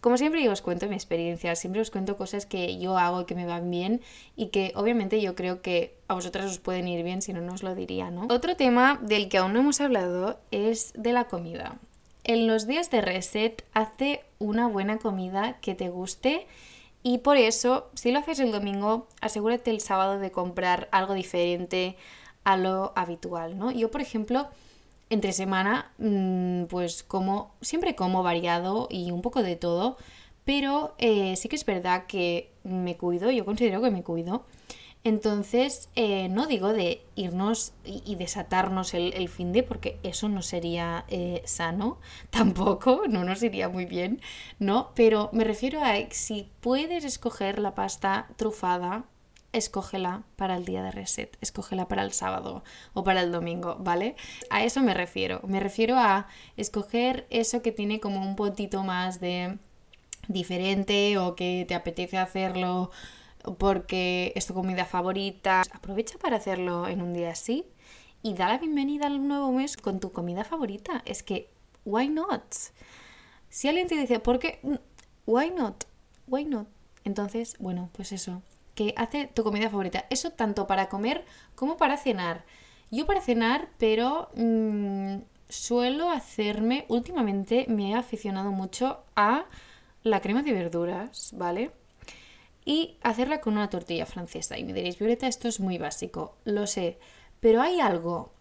como 0.00 0.18
siempre 0.18 0.42
yo 0.42 0.52
os 0.52 0.62
cuento 0.62 0.88
mi 0.88 0.96
experiencia, 0.96 1.54
siempre 1.54 1.80
os 1.80 1.90
cuento 1.90 2.16
cosas 2.16 2.44
que 2.44 2.78
yo 2.78 2.98
hago 2.98 3.20
y 3.20 3.24
que 3.24 3.34
me 3.36 3.46
van 3.46 3.70
bien 3.70 4.00
y 4.34 4.48
que 4.48 4.72
obviamente 4.74 5.20
yo 5.20 5.36
creo 5.36 5.62
que 5.62 5.94
a 6.08 6.14
vosotras 6.14 6.46
os 6.46 6.58
pueden 6.58 6.88
ir 6.88 7.04
bien, 7.04 7.22
si 7.22 7.32
no, 7.32 7.40
no 7.40 7.54
os 7.54 7.62
lo 7.62 7.74
diría, 7.74 8.10
¿no? 8.10 8.26
Otro 8.28 8.56
tema 8.56 8.98
del 9.02 9.28
que 9.28 9.38
aún 9.38 9.52
no 9.52 9.60
hemos 9.60 9.80
hablado 9.80 10.40
es 10.50 10.92
de 10.96 11.12
la 11.12 11.28
comida. 11.28 11.78
En 12.24 12.48
los 12.48 12.66
días 12.66 12.90
de 12.90 13.00
reset, 13.00 13.64
hace 13.72 14.24
una 14.40 14.66
buena 14.66 14.98
comida 14.98 15.58
que 15.60 15.76
te 15.76 15.88
guste 15.88 16.48
y 17.04 17.18
por 17.18 17.36
eso, 17.36 17.88
si 17.94 18.10
lo 18.10 18.18
haces 18.18 18.40
el 18.40 18.50
domingo, 18.50 19.06
asegúrate 19.20 19.70
el 19.70 19.80
sábado 19.80 20.18
de 20.18 20.32
comprar 20.32 20.88
algo 20.90 21.14
diferente 21.14 21.96
a 22.42 22.56
lo 22.56 22.92
habitual, 22.96 23.56
¿no? 23.56 23.70
Yo, 23.70 23.92
por 23.92 24.00
ejemplo, 24.00 24.48
entre 25.10 25.32
semana, 25.32 25.92
mm, 25.98 26.64
pues 26.64 27.02
como, 27.02 27.54
siempre 27.60 27.94
como 27.94 28.22
variado 28.22 28.88
y 28.90 29.10
un 29.10 29.22
poco 29.22 29.42
de 29.42 29.56
todo, 29.56 29.96
pero 30.44 30.94
eh, 30.98 31.36
sí 31.36 31.48
que 31.48 31.56
es 31.56 31.64
verdad 31.64 32.06
que 32.06 32.52
me 32.64 32.96
cuido, 32.96 33.30
yo 33.30 33.44
considero 33.44 33.82
que 33.82 33.90
me 33.90 34.02
cuido. 34.02 34.44
Entonces, 35.06 35.88
eh, 35.94 36.28
no 36.28 36.46
digo 36.46 36.72
de 36.72 37.00
irnos 37.14 37.72
y, 37.84 38.16
desatarnos 38.16 38.92
el, 38.92 39.28
fin 39.28 39.52
de, 39.52 39.62
porque 39.62 40.00
eso 40.02 40.28
no 40.28 40.42
sería 40.42 41.04
eh, 41.06 41.42
sano, 41.44 42.00
tampoco, 42.30 43.02
no 43.08 43.22
nos 43.22 43.40
iría 43.44 43.68
muy 43.68 43.86
bien, 43.86 44.20
¿no? 44.58 44.90
Pero 44.96 45.30
me 45.32 45.44
refiero 45.44 45.84
a 45.84 45.94
si 46.10 46.50
puedes 46.60 47.04
escoger 47.04 47.60
la 47.60 47.76
pasta 47.76 48.26
trufada, 48.36 49.04
escógela 49.52 50.24
para 50.36 50.56
el 50.56 50.64
día 50.64 50.82
de 50.82 50.90
reset, 50.90 51.36
escógela 51.40 51.88
para 51.88 52.02
el 52.02 52.12
sábado 52.12 52.62
o 52.94 53.04
para 53.04 53.22
el 53.22 53.32
domingo, 53.32 53.76
¿vale? 53.80 54.16
A 54.50 54.64
eso 54.64 54.82
me 54.82 54.94
refiero. 54.94 55.40
Me 55.46 55.60
refiero 55.60 55.96
a 55.96 56.26
escoger 56.56 57.26
eso 57.30 57.62
que 57.62 57.72
tiene 57.72 58.00
como 58.00 58.20
un 58.20 58.36
puntito 58.36 58.82
más 58.84 59.20
de 59.20 59.58
diferente 60.28 61.18
o 61.18 61.36
que 61.36 61.64
te 61.68 61.74
apetece 61.74 62.18
hacerlo 62.18 62.90
porque 63.58 64.32
es 64.34 64.46
tu 64.46 64.54
comida 64.54 64.84
favorita. 64.84 65.62
Aprovecha 65.72 66.18
para 66.18 66.36
hacerlo 66.36 66.88
en 66.88 67.02
un 67.02 67.14
día 67.14 67.30
así 67.30 67.64
y 68.22 68.34
da 68.34 68.48
la 68.48 68.58
bienvenida 68.58 69.06
al 69.06 69.26
nuevo 69.26 69.52
mes 69.52 69.76
con 69.76 70.00
tu 70.00 70.12
comida 70.12 70.44
favorita. 70.44 71.02
Es 71.04 71.22
que, 71.22 71.48
why 71.84 72.08
not? 72.08 72.42
Si 73.48 73.68
alguien 73.68 73.86
te 73.86 73.96
dice, 73.96 74.18
¿por 74.18 74.38
qué? 74.38 74.60
Why 75.26 75.50
not? 75.50 75.84
Why 76.26 76.44
not? 76.44 76.68
Entonces, 77.04 77.56
bueno, 77.60 77.88
pues 77.92 78.10
eso 78.10 78.42
que 78.76 78.94
hace 78.96 79.26
tu 79.26 79.42
comida 79.42 79.70
favorita. 79.70 80.06
Eso 80.10 80.30
tanto 80.30 80.68
para 80.68 80.88
comer 80.88 81.24
como 81.56 81.76
para 81.76 81.96
cenar. 81.96 82.44
Yo 82.92 83.06
para 83.06 83.20
cenar, 83.20 83.70
pero 83.78 84.28
mm, 84.36 85.16
suelo 85.48 86.10
hacerme, 86.10 86.84
últimamente 86.88 87.64
me 87.68 87.90
he 87.90 87.94
aficionado 87.94 88.52
mucho 88.52 89.02
a 89.16 89.46
la 90.04 90.20
crema 90.20 90.42
de 90.42 90.52
verduras, 90.52 91.32
¿vale? 91.36 91.72
Y 92.64 92.98
hacerla 93.02 93.40
con 93.40 93.54
una 93.54 93.70
tortilla 93.70 94.06
francesa. 94.06 94.58
Y 94.58 94.64
me 94.64 94.74
diréis, 94.74 94.98
Violeta, 94.98 95.26
esto 95.26 95.48
es 95.48 95.58
muy 95.58 95.78
básico, 95.78 96.36
lo 96.44 96.66
sé. 96.66 96.98
Pero 97.40 97.62
hay 97.62 97.80
algo 97.80 98.32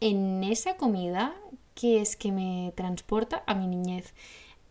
en 0.00 0.42
esa 0.44 0.76
comida 0.76 1.34
que 1.74 2.00
es 2.00 2.16
que 2.16 2.32
me 2.32 2.72
transporta 2.76 3.44
a 3.46 3.54
mi 3.54 3.68
niñez. 3.68 4.12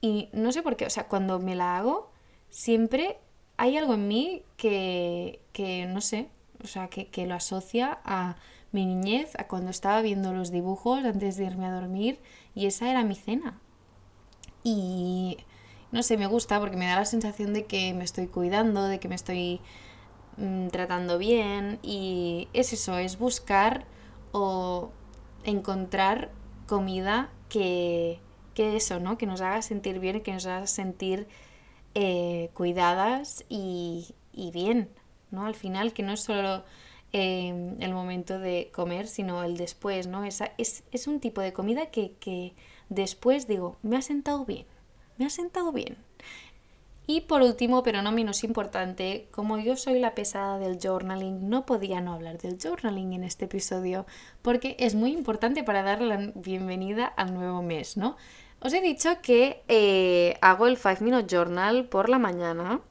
Y 0.02 0.30
no 0.34 0.52
sé 0.52 0.62
por 0.62 0.76
qué, 0.76 0.86
o 0.86 0.90
sea, 0.90 1.08
cuando 1.08 1.40
me 1.40 1.56
la 1.56 1.78
hago, 1.78 2.12
siempre 2.50 3.18
hay 3.58 3.76
algo 3.76 3.96
en 3.96 4.08
mí 4.08 4.44
que, 4.56 5.40
no 5.90 6.02
sé, 6.02 6.30
o 6.64 6.68
sea, 6.68 6.90
que, 6.90 7.28
lo 7.28 7.34
asocia 7.36 8.00
a 8.06 8.38
mi 8.72 8.86
niñez, 8.86 9.34
a 9.40 9.48
cuando 9.48 9.72
estaba 9.72 10.02
viendo 10.02 10.34
los 10.34 10.52
dibujos 10.52 11.04
antes 11.04 11.38
de 11.38 11.46
irme 11.46 11.66
a 11.66 11.72
dormir 11.72 12.20
y 12.54 12.68
esa 12.68 12.90
era 12.90 13.04
mi 13.04 13.16
cena. 13.16 13.60
Y 14.64 15.38
no 15.92 16.04
sé, 16.04 16.18
me 16.18 16.28
gusta 16.28 16.60
porque 16.60 16.78
me 16.78 16.86
da 16.86 16.96
la 16.96 17.06
sensación 17.06 17.54
de 17.54 17.66
que 17.66 17.94
me 17.94 18.04
estoy 18.04 18.28
cuidando, 18.28 18.84
de 18.84 19.00
que 19.00 19.08
me 19.08 19.16
estoy 19.16 19.62
mm, 20.38 20.68
tratando 20.68 21.18
bien 21.18 21.80
y 21.82 22.50
es 22.54 22.74
eso, 22.74 22.98
es 22.98 23.18
buscar 23.18 23.86
o 24.34 24.92
encontrar 25.44 26.30
comida 26.68 27.32
que, 27.50 28.20
que 28.54 28.76
eso, 28.76 29.00
¿no? 29.00 29.18
Que 29.18 29.26
nos 29.26 29.42
haga 29.42 29.62
sentir 29.62 30.00
bien, 30.00 30.22
que 30.22 30.34
nos 30.34 30.46
haga 30.46 30.68
sentir 30.68 31.28
eh, 32.00 32.52
cuidadas 32.54 33.44
y, 33.50 34.14
bien, 34.54 34.88
¿no? 35.32 35.48
Al 35.48 35.56
final, 35.56 35.94
que 35.94 36.04
no 36.04 36.14
es 36.14 36.20
solo 36.20 36.64
eh, 37.12 37.76
el 37.80 37.92
momento 37.92 38.38
de 38.38 38.70
comer, 38.72 39.08
sino 39.08 39.44
el 39.44 39.58
después, 39.58 40.06
¿no? 40.06 40.24
Esa, 40.24 40.52
es, 40.60 40.84
es, 40.92 41.08
un 41.08 41.20
tipo 41.20 41.42
de 41.42 41.54
comida 41.54 41.88
que, 41.88 42.12
que 42.20 42.54
después 42.90 43.48
digo, 43.48 43.78
me 43.82 43.98
ha 43.98 44.04
sentado 44.04 44.46
bien, 44.46 44.68
me 45.18 45.26
ha 45.26 45.32
sentado 45.32 45.72
bien. 45.72 45.98
Y 47.08 47.22
por 47.22 47.42
último, 47.42 47.82
pero 47.82 48.04
no 48.04 48.12
menos 48.12 48.44
importante, 48.44 49.28
como 49.32 49.58
yo 49.58 49.76
soy 49.76 49.98
la 49.98 50.14
pesada 50.14 50.60
del 50.60 50.78
journaling, 50.80 51.50
no 51.50 51.66
podía 51.66 52.00
no 52.00 52.14
hablar 52.14 52.38
del 52.38 52.60
journaling 52.62 53.14
en 53.14 53.24
este 53.24 53.46
episodio, 53.46 54.06
porque 54.44 54.76
es 54.78 54.94
muy 54.94 55.14
importante 55.14 55.64
para 55.64 55.82
dar 55.82 56.02
la 56.02 56.32
bienvenida 56.36 57.08
al 57.08 57.34
nuevo 57.34 57.64
mes, 57.64 57.98
¿no? 57.98 58.18
Os 58.60 58.74
he 58.74 58.82
dicho 58.82 59.22
que 59.22 59.64
eh, 59.68 60.38
hago 60.42 60.68
el 60.68 60.78
5 60.78 61.04
Minute 61.04 61.28
Journal 61.28 61.86
por 61.86 62.10
la 62.10 62.18
mañana, 62.18 62.82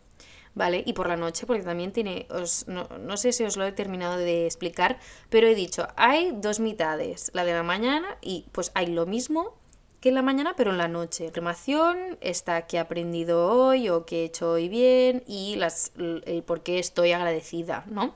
¿vale? 0.54 0.82
Y 0.86 0.92
por 0.92 1.08
la 1.08 1.16
noche, 1.16 1.44
porque 1.44 1.64
también 1.64 1.92
tiene, 1.92 2.26
no, 2.66 3.16
sé 3.16 3.32
si 3.32 3.44
os 3.44 3.56
lo 3.56 3.66
he 3.66 3.72
terminado 3.72 4.16
de 4.16 4.46
explicar, 4.46 4.98
pero 5.28 5.48
he 5.48 5.54
dicho, 5.54 5.88
hay 5.96 6.32
dos 6.32 6.60
mitades, 6.60 7.30
la 7.34 7.44
de 7.44 7.52
la 7.52 7.64
mañana 7.64 8.16
y 8.22 8.46
pues 8.52 8.70
hay 8.74 8.86
lo 8.86 9.06
mismo 9.06 9.54
que 10.00 10.10
en 10.10 10.14
la 10.14 10.22
mañana, 10.22 10.54
pero 10.56 10.70
en 10.70 10.78
la 10.78 10.88
noche. 10.88 11.26
Información, 11.26 12.16
está 12.20 12.66
que 12.66 12.76
he 12.76 12.80
aprendido 12.80 13.50
hoy 13.50 13.88
o 13.88 14.06
que 14.06 14.22
he 14.22 14.24
hecho 14.26 14.52
hoy 14.52 14.68
bien 14.68 15.24
y 15.26 15.56
las, 15.56 15.92
el 15.96 16.44
por 16.46 16.62
qué 16.62 16.78
estoy 16.78 17.12
agradecida, 17.12 17.84
¿no? 17.86 18.14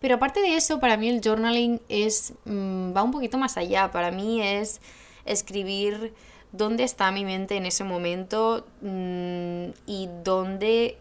Pero 0.00 0.16
aparte 0.16 0.40
de 0.40 0.56
eso, 0.56 0.80
para 0.80 0.98
mí 0.98 1.08
el 1.08 1.22
journaling 1.22 1.80
es, 1.88 2.34
mm, 2.44 2.94
va 2.94 3.02
un 3.02 3.10
poquito 3.10 3.38
más 3.38 3.56
allá. 3.56 3.90
Para 3.90 4.10
mí 4.10 4.42
es 4.42 4.82
escribir 5.24 6.14
dónde 6.52 6.84
está 6.84 7.10
mi 7.10 7.24
mente 7.24 7.56
en 7.56 7.66
ese 7.66 7.84
momento 7.84 8.66
mm, 8.80 9.70
y 9.86 10.08
dónde 10.22 10.98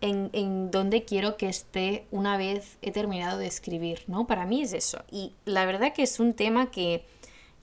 en, 0.00 0.30
en, 0.32 0.70
dónde 0.70 1.04
quiero 1.04 1.36
que 1.36 1.48
esté 1.48 2.06
una 2.10 2.36
vez 2.36 2.78
he 2.82 2.92
terminado 2.92 3.38
de 3.38 3.46
escribir, 3.46 4.04
¿no? 4.06 4.26
Para 4.26 4.46
mí 4.46 4.62
es 4.62 4.72
eso. 4.72 5.02
Y 5.10 5.32
la 5.44 5.66
verdad 5.66 5.92
que 5.92 6.04
es 6.04 6.20
un 6.20 6.34
tema 6.34 6.70
que 6.70 7.04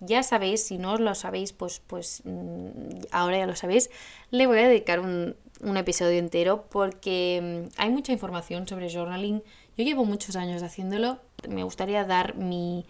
ya 0.01 0.21
sabéis, 0.23 0.63
si 0.63 0.77
no 0.77 0.97
lo 0.97 1.15
sabéis, 1.15 1.53
pues, 1.53 1.81
pues 1.88 2.21
mm, 2.25 3.05
ahora 3.12 3.38
ya 3.38 3.45
lo 3.45 3.55
sabéis, 3.55 3.89
le 4.31 4.47
voy 4.47 4.60
a 4.60 4.67
dedicar 4.67 4.99
un, 4.99 5.36
un 5.62 5.77
episodio 5.77 6.19
entero 6.19 6.65
porque 6.69 7.67
mm, 7.67 7.81
hay 7.81 7.89
mucha 7.89 8.12
información 8.12 8.67
sobre 8.67 8.89
journaling. 8.89 9.41
Yo 9.77 9.84
llevo 9.84 10.05
muchos 10.05 10.36
años 10.36 10.63
haciéndolo, 10.63 11.19
me 11.49 11.63
gustaría 11.63 12.03
dar 12.05 12.36
mi 12.36 12.86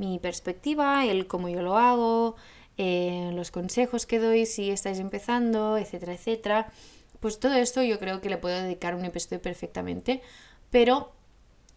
mi 0.00 0.18
perspectiva, 0.18 1.04
el 1.04 1.26
cómo 1.26 1.50
yo 1.50 1.60
lo 1.60 1.76
hago, 1.76 2.34
eh, 2.78 3.30
los 3.34 3.50
consejos 3.50 4.06
que 4.06 4.18
doy 4.18 4.46
si 4.46 4.70
estáis 4.70 4.98
empezando, 4.98 5.76
etcétera, 5.76 6.14
etcétera. 6.14 6.72
Pues 7.20 7.38
todo 7.38 7.52
esto 7.52 7.82
yo 7.82 7.98
creo 7.98 8.22
que 8.22 8.30
le 8.30 8.38
puedo 8.38 8.62
dedicar 8.62 8.94
un 8.94 9.04
episodio 9.04 9.42
perfectamente. 9.42 10.22
Pero 10.70 11.12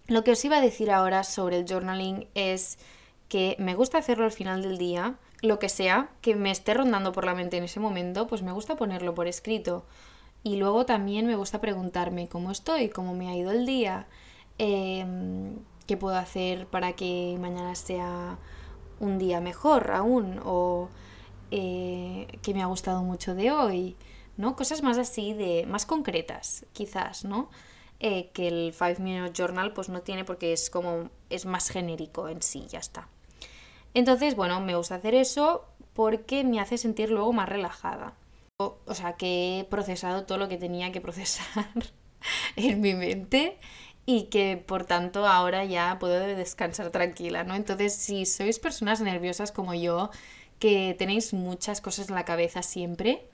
lo 0.07 0.23
que 0.23 0.31
os 0.31 0.45
iba 0.45 0.57
a 0.57 0.61
decir 0.61 0.89
ahora 0.89 1.25
sobre 1.25 1.57
el 1.57 1.65
journaling 1.67 2.27
es 2.33 2.77
que 3.27 3.57
me 3.59 3.75
gusta 3.75 3.97
hacerlo 3.97 4.23
al 4.23 4.31
final 4.31 4.61
del 4.61 4.77
día, 4.77 5.15
lo 5.41 5.59
que 5.59 5.67
sea 5.67 6.09
que 6.21 6.35
me 6.35 6.49
esté 6.49 6.73
rondando 6.73 7.11
por 7.11 7.25
la 7.25 7.35
mente 7.35 7.57
en 7.57 7.65
ese 7.65 7.81
momento, 7.81 8.27
pues 8.27 8.41
me 8.41 8.53
gusta 8.53 8.77
ponerlo 8.77 9.13
por 9.13 9.27
escrito. 9.27 9.85
Y 10.43 10.55
luego 10.55 10.85
también 10.85 11.27
me 11.27 11.35
gusta 11.35 11.59
preguntarme 11.59 12.29
cómo 12.29 12.51
estoy, 12.51 12.87
cómo 12.87 13.13
me 13.15 13.27
ha 13.27 13.35
ido 13.35 13.51
el 13.51 13.65
día, 13.65 14.07
em, 14.57 15.57
qué 15.93 15.97
puedo 15.97 16.17
hacer 16.17 16.65
para 16.65 16.93
que 16.93 17.37
mañana 17.39 17.75
sea 17.75 18.39
un 18.99 19.19
día 19.19 19.39
mejor 19.41 19.91
aún, 19.91 20.41
o 20.43 20.89
eh, 21.51 22.25
qué 22.41 22.55
me 22.55 22.63
ha 22.63 22.65
gustado 22.65 23.03
mucho 23.03 23.35
de 23.35 23.51
hoy, 23.51 23.95
¿no? 24.35 24.55
Cosas 24.55 24.81
más 24.81 24.97
así, 24.97 25.33
de 25.33 25.67
más 25.67 25.85
concretas, 25.85 26.65
quizás, 26.73 27.25
¿no? 27.25 27.51
Eh, 27.99 28.31
que 28.33 28.47
el 28.47 28.73
5 28.73 29.03
Minute 29.03 29.33
Journal 29.33 29.71
pues 29.71 29.89
no 29.89 30.01
tiene 30.01 30.25
porque 30.25 30.51
es 30.51 30.71
como, 30.71 31.11
es 31.29 31.45
más 31.45 31.69
genérico 31.69 32.27
en 32.27 32.41
sí, 32.41 32.65
ya 32.67 32.79
está. 32.79 33.07
Entonces, 33.93 34.35
bueno, 34.35 34.59
me 34.61 34.75
gusta 34.75 34.95
hacer 34.95 35.13
eso 35.13 35.65
porque 35.93 36.43
me 36.43 36.59
hace 36.59 36.79
sentir 36.79 37.11
luego 37.11 37.33
más 37.33 37.47
relajada. 37.47 38.15
O, 38.57 38.79
o 38.87 38.95
sea, 38.95 39.13
que 39.13 39.59
he 39.59 39.63
procesado 39.65 40.25
todo 40.25 40.39
lo 40.39 40.47
que 40.47 40.57
tenía 40.57 40.91
que 40.91 41.01
procesar 41.01 41.67
en 42.55 42.81
mi 42.81 42.95
mente 42.95 43.59
y 44.05 44.23
que 44.23 44.57
por 44.57 44.85
tanto 44.85 45.27
ahora 45.27 45.63
ya 45.65 45.97
puedo 45.99 46.19
descansar 46.19 46.89
tranquila, 46.91 47.43
¿no? 47.43 47.55
Entonces, 47.55 47.93
si 47.93 48.25
sois 48.25 48.59
personas 48.59 49.01
nerviosas 49.01 49.51
como 49.51 49.73
yo, 49.73 50.09
que 50.59 50.95
tenéis 50.97 51.33
muchas 51.33 51.81
cosas 51.81 52.09
en 52.09 52.15
la 52.15 52.25
cabeza 52.25 52.63
siempre, 52.63 53.25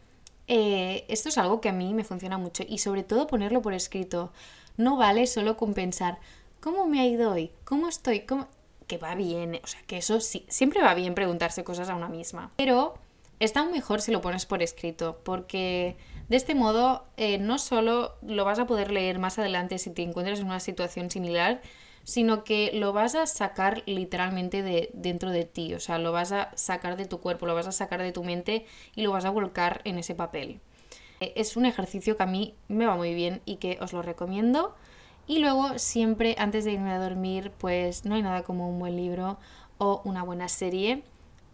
eh, 0.47 1.05
esto 1.09 1.29
es 1.29 1.37
algo 1.37 1.61
que 1.61 1.69
a 1.69 1.73
mí 1.73 1.93
me 1.93 2.03
funciona 2.03 2.37
mucho 2.37 2.63
y 2.67 2.79
sobre 2.79 3.03
todo 3.03 3.27
ponerlo 3.27 3.61
por 3.61 3.73
escrito. 3.73 4.31
No 4.77 4.97
vale 4.97 5.27
solo 5.27 5.57
con 5.57 5.73
pensar, 5.73 6.19
¿cómo 6.59 6.87
me 6.87 6.99
ha 7.01 7.05
ido 7.05 7.31
hoy? 7.31 7.51
¿Cómo 7.65 7.87
estoy? 7.87 8.21
¿Cómo? 8.21 8.47
Que 8.87 8.97
va 8.97 9.13
bien, 9.13 9.59
o 9.63 9.67
sea, 9.67 9.81
que 9.85 9.97
eso 9.97 10.19
sí, 10.19 10.45
siempre 10.49 10.81
va 10.81 10.95
bien 10.95 11.13
preguntarse 11.13 11.63
cosas 11.63 11.89
a 11.89 11.95
una 11.95 12.09
misma. 12.09 12.51
Pero 12.55 12.95
está 13.39 13.59
aún 13.59 13.71
mejor 13.71 14.01
si 14.01 14.11
lo 14.11 14.21
pones 14.21 14.47
por 14.47 14.63
escrito, 14.63 15.19
porque 15.23 15.95
de 16.29 16.37
este 16.37 16.55
modo 16.55 17.05
eh, 17.17 17.39
no 17.39 17.57
solo 17.57 18.15
lo 18.21 18.45
vas 18.45 18.59
a 18.59 18.67
poder 18.67 18.91
leer 18.91 19.19
más 19.19 19.39
adelante 19.39 19.79
si 19.79 19.89
te 19.89 20.03
encuentras 20.03 20.39
en 20.39 20.45
una 20.45 20.59
situación 20.59 21.09
similar, 21.09 21.61
sino 22.03 22.43
que 22.43 22.71
lo 22.73 22.93
vas 22.93 23.15
a 23.15 23.25
sacar 23.25 23.83
literalmente 23.85 24.61
de 24.63 24.89
dentro 24.93 25.31
de 25.31 25.45
ti, 25.45 25.73
o 25.73 25.79
sea, 25.79 25.97
lo 25.99 26.11
vas 26.11 26.31
a 26.31 26.51
sacar 26.55 26.97
de 26.97 27.05
tu 27.05 27.19
cuerpo, 27.19 27.45
lo 27.45 27.55
vas 27.55 27.67
a 27.67 27.71
sacar 27.71 28.01
de 28.01 28.11
tu 28.11 28.23
mente 28.23 28.65
y 28.95 29.01
lo 29.01 29.11
vas 29.11 29.25
a 29.25 29.31
volcar 29.31 29.81
en 29.83 29.97
ese 29.97 30.15
papel. 30.15 30.59
Eh, 31.19 31.33
es 31.35 31.57
un 31.57 31.65
ejercicio 31.65 32.15
que 32.15 32.23
a 32.23 32.27
mí 32.27 32.55
me 32.67 32.85
va 32.85 32.95
muy 32.95 33.13
bien 33.13 33.41
y 33.45 33.57
que 33.57 33.77
os 33.81 33.91
lo 33.91 34.01
recomiendo. 34.01 34.75
Y 35.27 35.39
luego 35.39 35.77
siempre 35.77 36.35
antes 36.39 36.65
de 36.65 36.73
irme 36.73 36.91
a 36.91 36.99
dormir, 36.99 37.51
pues 37.57 38.05
no 38.05 38.15
hay 38.15 38.23
nada 38.23 38.43
como 38.43 38.69
un 38.69 38.79
buen 38.79 38.95
libro 38.95 39.37
o 39.77 40.01
una 40.03 40.23
buena 40.23 40.47
serie 40.47 41.03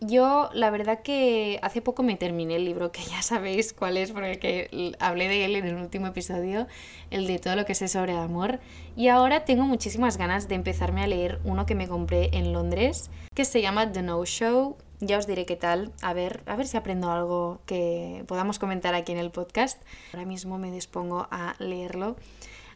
yo, 0.07 0.49
la 0.53 0.69
verdad 0.69 1.01
que 1.01 1.59
hace 1.61 1.81
poco 1.81 2.03
me 2.03 2.15
terminé 2.15 2.55
el 2.55 2.65
libro, 2.65 2.91
que 2.91 3.03
ya 3.03 3.21
sabéis 3.21 3.73
cuál 3.73 3.97
es, 3.97 4.11
porque 4.11 4.93
hablé 4.99 5.27
de 5.27 5.45
él 5.45 5.55
en 5.55 5.65
el 5.65 5.75
último 5.75 6.07
episodio, 6.07 6.67
el 7.11 7.27
de 7.27 7.39
todo 7.39 7.55
lo 7.55 7.65
que 7.65 7.75
sé 7.75 7.87
sobre 7.87 8.13
amor. 8.13 8.59
Y 8.95 9.07
ahora 9.07 9.45
tengo 9.45 9.63
muchísimas 9.63 10.17
ganas 10.17 10.47
de 10.47 10.55
empezarme 10.55 11.03
a 11.03 11.07
leer 11.07 11.39
uno 11.43 11.65
que 11.65 11.75
me 11.75 11.87
compré 11.87 12.29
en 12.33 12.53
Londres, 12.53 13.09
que 13.33 13.45
se 13.45 13.61
llama 13.61 13.91
The 13.91 14.01
No 14.01 14.23
Show. 14.25 14.77
Ya 15.01 15.17
os 15.17 15.27
diré 15.27 15.45
qué 15.45 15.57
tal, 15.57 15.91
a 16.01 16.13
ver, 16.13 16.41
a 16.45 16.55
ver 16.55 16.67
si 16.67 16.77
aprendo 16.77 17.11
algo 17.11 17.59
que 17.65 18.23
podamos 18.27 18.59
comentar 18.59 18.95
aquí 18.95 19.11
en 19.11 19.17
el 19.17 19.29
podcast. 19.29 19.81
Ahora 20.13 20.25
mismo 20.25 20.57
me 20.57 20.71
dispongo 20.71 21.27
a 21.31 21.55
leerlo. 21.59 22.15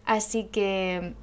Así 0.04 0.44
que 0.46 1.14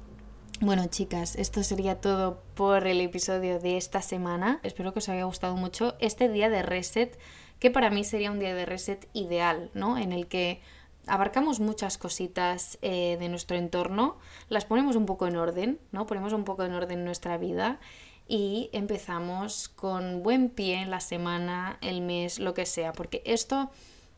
bueno, 0.59 0.87
chicas, 0.87 1.35
esto 1.35 1.61
sería 1.63 2.01
todo 2.01 2.41
por 2.55 2.87
el 2.87 3.01
episodio 3.01 3.59
de 3.59 3.77
esta 3.77 4.01
semana. 4.01 4.59
Espero 4.63 4.91
que 4.91 4.99
os 4.99 5.09
haya 5.09 5.25
gustado 5.25 5.55
mucho 5.55 5.95
este 5.99 6.29
día 6.29 6.49
de 6.49 6.63
reset, 6.63 7.17
que 7.59 7.69
para 7.69 7.89
mí 7.89 8.03
sería 8.03 8.31
un 8.31 8.39
día 8.39 8.55
de 8.55 8.65
reset 8.65 9.07
ideal, 9.13 9.69
¿no? 9.73 9.97
En 9.97 10.11
el 10.11 10.27
que 10.27 10.61
abarcamos 11.05 11.59
muchas 11.59 11.97
cositas 11.97 12.79
eh, 12.81 13.17
de 13.19 13.29
nuestro 13.29 13.55
entorno, 13.55 14.17
las 14.49 14.65
ponemos 14.65 14.95
un 14.95 15.05
poco 15.05 15.27
en 15.27 15.37
orden, 15.37 15.79
¿no? 15.91 16.07
Ponemos 16.07 16.33
un 16.33 16.43
poco 16.43 16.63
en 16.63 16.73
orden 16.73 17.05
nuestra 17.05 17.37
vida 17.37 17.79
y 18.27 18.69
empezamos 18.73 19.69
con 19.69 20.23
buen 20.23 20.49
pie 20.49 20.85
la 20.85 20.99
semana, 20.99 21.77
el 21.81 22.01
mes, 22.01 22.39
lo 22.39 22.53
que 22.53 22.65
sea, 22.65 22.93
porque 22.93 23.21
esto 23.25 23.69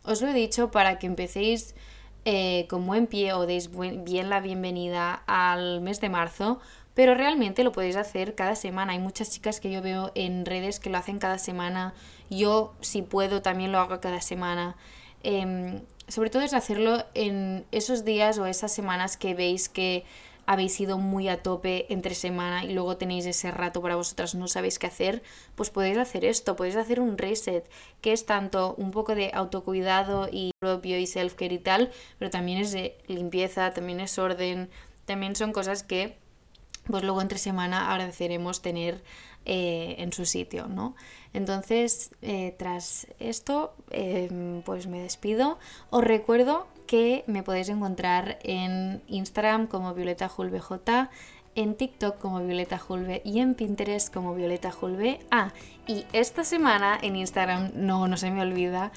os 0.04 0.22
lo 0.22 0.30
he 0.30 0.34
dicho 0.34 0.72
para 0.72 1.00
que 1.00 1.08
empecéis 1.08 1.76
eh, 2.32 2.68
con 2.70 2.86
buen 2.86 3.08
pie 3.08 3.34
o 3.34 3.48
deis 3.48 3.72
bien 3.72 4.30
la 4.30 4.40
bienvenida 4.40 5.24
al 5.26 5.82
mes 5.82 6.00
de 6.00 6.10
marzo, 6.10 6.60
pero 6.94 7.16
realmente 7.16 7.64
lo 7.64 7.72
podéis 7.72 7.96
hacer 7.96 8.36
cada 8.36 8.54
semana. 8.54 8.94
Hay 8.94 9.00
muchas 9.00 9.32
chicas 9.32 9.60
que 9.60 9.72
yo 9.72 9.82
veo 9.82 10.12
en 10.14 10.46
redes 10.46 10.80
que 10.80 10.92
lo 10.92 11.00
hacen 11.00 11.18
cada 11.18 11.40
semana. 11.40 11.96
Yo, 12.30 12.76
si 12.82 13.02
puedo, 13.02 13.42
también 13.42 13.72
lo 13.72 13.80
hago 13.80 14.00
cada 14.00 14.22
semana. 14.22 14.76
Em, 15.24 15.82
sobre 16.08 16.30
todo 16.30 16.44
es 16.44 16.54
hacerlo 16.54 17.04
en 17.16 17.66
esos 17.72 18.06
días 18.06 18.38
o 18.38 18.46
esas 18.46 18.72
semanas 18.72 19.18
que 19.18 19.34
veis 19.34 19.68
que 19.68 20.06
habéis 20.50 20.80
ido 20.80 20.98
muy 20.98 21.28
a 21.28 21.44
tope 21.44 21.86
entre 21.90 22.16
semana 22.16 22.66
y 22.66 22.74
luego 22.74 22.98
tenéis 22.98 23.28
ese 23.28 23.52
rato 23.52 23.84
para 23.84 23.96
vosotras, 23.96 24.34
no 24.34 24.48
sabéis 24.48 24.80
qué 24.80 24.88
hacer, 24.88 25.22
pues 25.54 25.70
podéis 25.70 26.00
hacer 26.00 26.26
esto, 26.26 26.56
podéis 26.56 26.76
hacer 26.76 27.00
un 27.00 27.20
reset, 27.20 27.70
que 28.02 28.14
es 28.14 28.26
tanto 28.26 28.74
un 28.80 28.90
poco 28.90 29.14
de 29.14 29.30
autocuidado 29.32 30.28
y 30.32 30.50
propio 30.58 30.98
y 30.98 31.06
self-care 31.06 31.54
y 31.54 31.60
tal, 31.60 31.92
pero 32.18 32.32
también 32.32 32.58
es 32.58 32.72
de 32.72 32.98
limpieza, 33.06 33.76
también 33.76 34.00
es 34.00 34.18
orden, 34.18 34.72
también 35.06 35.36
son 35.36 35.54
cosas 35.54 35.84
que 35.84 36.18
pues 36.86 37.04
luego 37.04 37.22
entre 37.22 37.38
semana 37.38 37.92
agradeceremos 37.92 38.64
tener 38.64 39.04
eh, 39.46 39.98
en 40.00 40.12
su 40.12 40.26
sitio, 40.26 40.68
¿no? 40.68 40.96
Entonces, 41.32 42.10
eh, 42.24 42.56
tras 42.58 43.06
esto, 43.20 43.76
em, 43.92 44.64
pues 44.64 44.88
me 44.88 45.00
despido. 45.00 45.60
Os 45.92 46.04
recuerdo 46.04 46.66
que 46.90 47.24
me 47.28 47.44
podéis 47.44 47.70
encontrar 47.70 48.40
en 48.42 49.04
Instagram 49.06 49.68
como 49.68 49.94
Violeta 49.94 50.28
J, 50.28 51.12
en 51.54 51.76
TikTok 51.76 52.18
como 52.18 52.40
Violeta 52.40 52.80
Julve 52.80 53.22
y 53.24 53.42
en 53.42 53.54
Pinterest 53.54 54.12
como 54.12 54.34
Violeta 54.34 54.72
Julve. 54.72 55.20
Ah, 55.30 55.54
y 55.86 56.08
esta 56.14 56.44
semana 56.44 56.98
en 57.00 57.16
Instagram, 57.16 57.74
no, 57.76 58.08
no 58.08 58.18
se 58.18 58.32
me 58.32 58.42
olvida, 58.42 58.92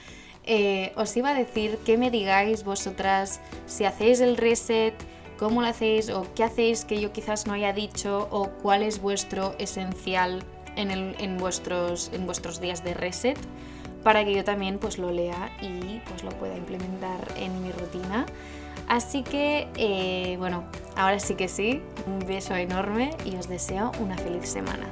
eh, 0.44 0.94
os 0.96 1.14
iba 1.18 1.30
a 1.30 1.34
decir 1.34 1.76
que 1.84 1.98
me 1.98 2.10
digáis 2.10 2.64
vosotras 2.64 3.42
si 3.66 3.84
hacéis 3.84 4.20
el 4.20 4.38
reset, 4.38 4.94
cómo 5.38 5.60
lo 5.60 5.68
hacéis 5.68 6.08
o 6.08 6.26
qué 6.34 6.44
hacéis 6.44 6.86
que 6.86 6.98
yo 6.98 7.12
quizás 7.12 7.46
no 7.46 7.52
haya 7.52 7.74
dicho 7.74 8.26
o 8.30 8.48
cuál 8.62 8.84
es 8.84 9.02
vuestro 9.02 9.54
esencial 9.58 10.42
en, 10.76 10.90
en, 10.90 11.36
vuestros, 11.36 12.10
en 12.14 12.24
vuestros 12.24 12.58
días 12.58 12.82
de 12.84 12.94
reset 12.94 13.38
para 14.02 14.24
que 14.24 14.34
yo 14.34 14.44
también 14.44 14.78
pues 14.78 14.98
lo 14.98 15.10
lea 15.10 15.50
y 15.60 16.00
pues 16.08 16.24
lo 16.24 16.30
pueda 16.30 16.56
implementar 16.56 17.20
en 17.36 17.62
mi 17.62 17.72
rutina. 17.72 18.26
Así 18.88 19.22
que 19.22 19.68
eh, 19.76 20.36
bueno, 20.38 20.64
ahora 20.96 21.18
sí 21.18 21.34
que 21.34 21.48
sí, 21.48 21.82
un 22.06 22.26
beso 22.26 22.54
enorme 22.54 23.10
y 23.24 23.36
os 23.36 23.48
deseo 23.48 23.92
una 24.00 24.16
feliz 24.16 24.48
semana. 24.48 24.88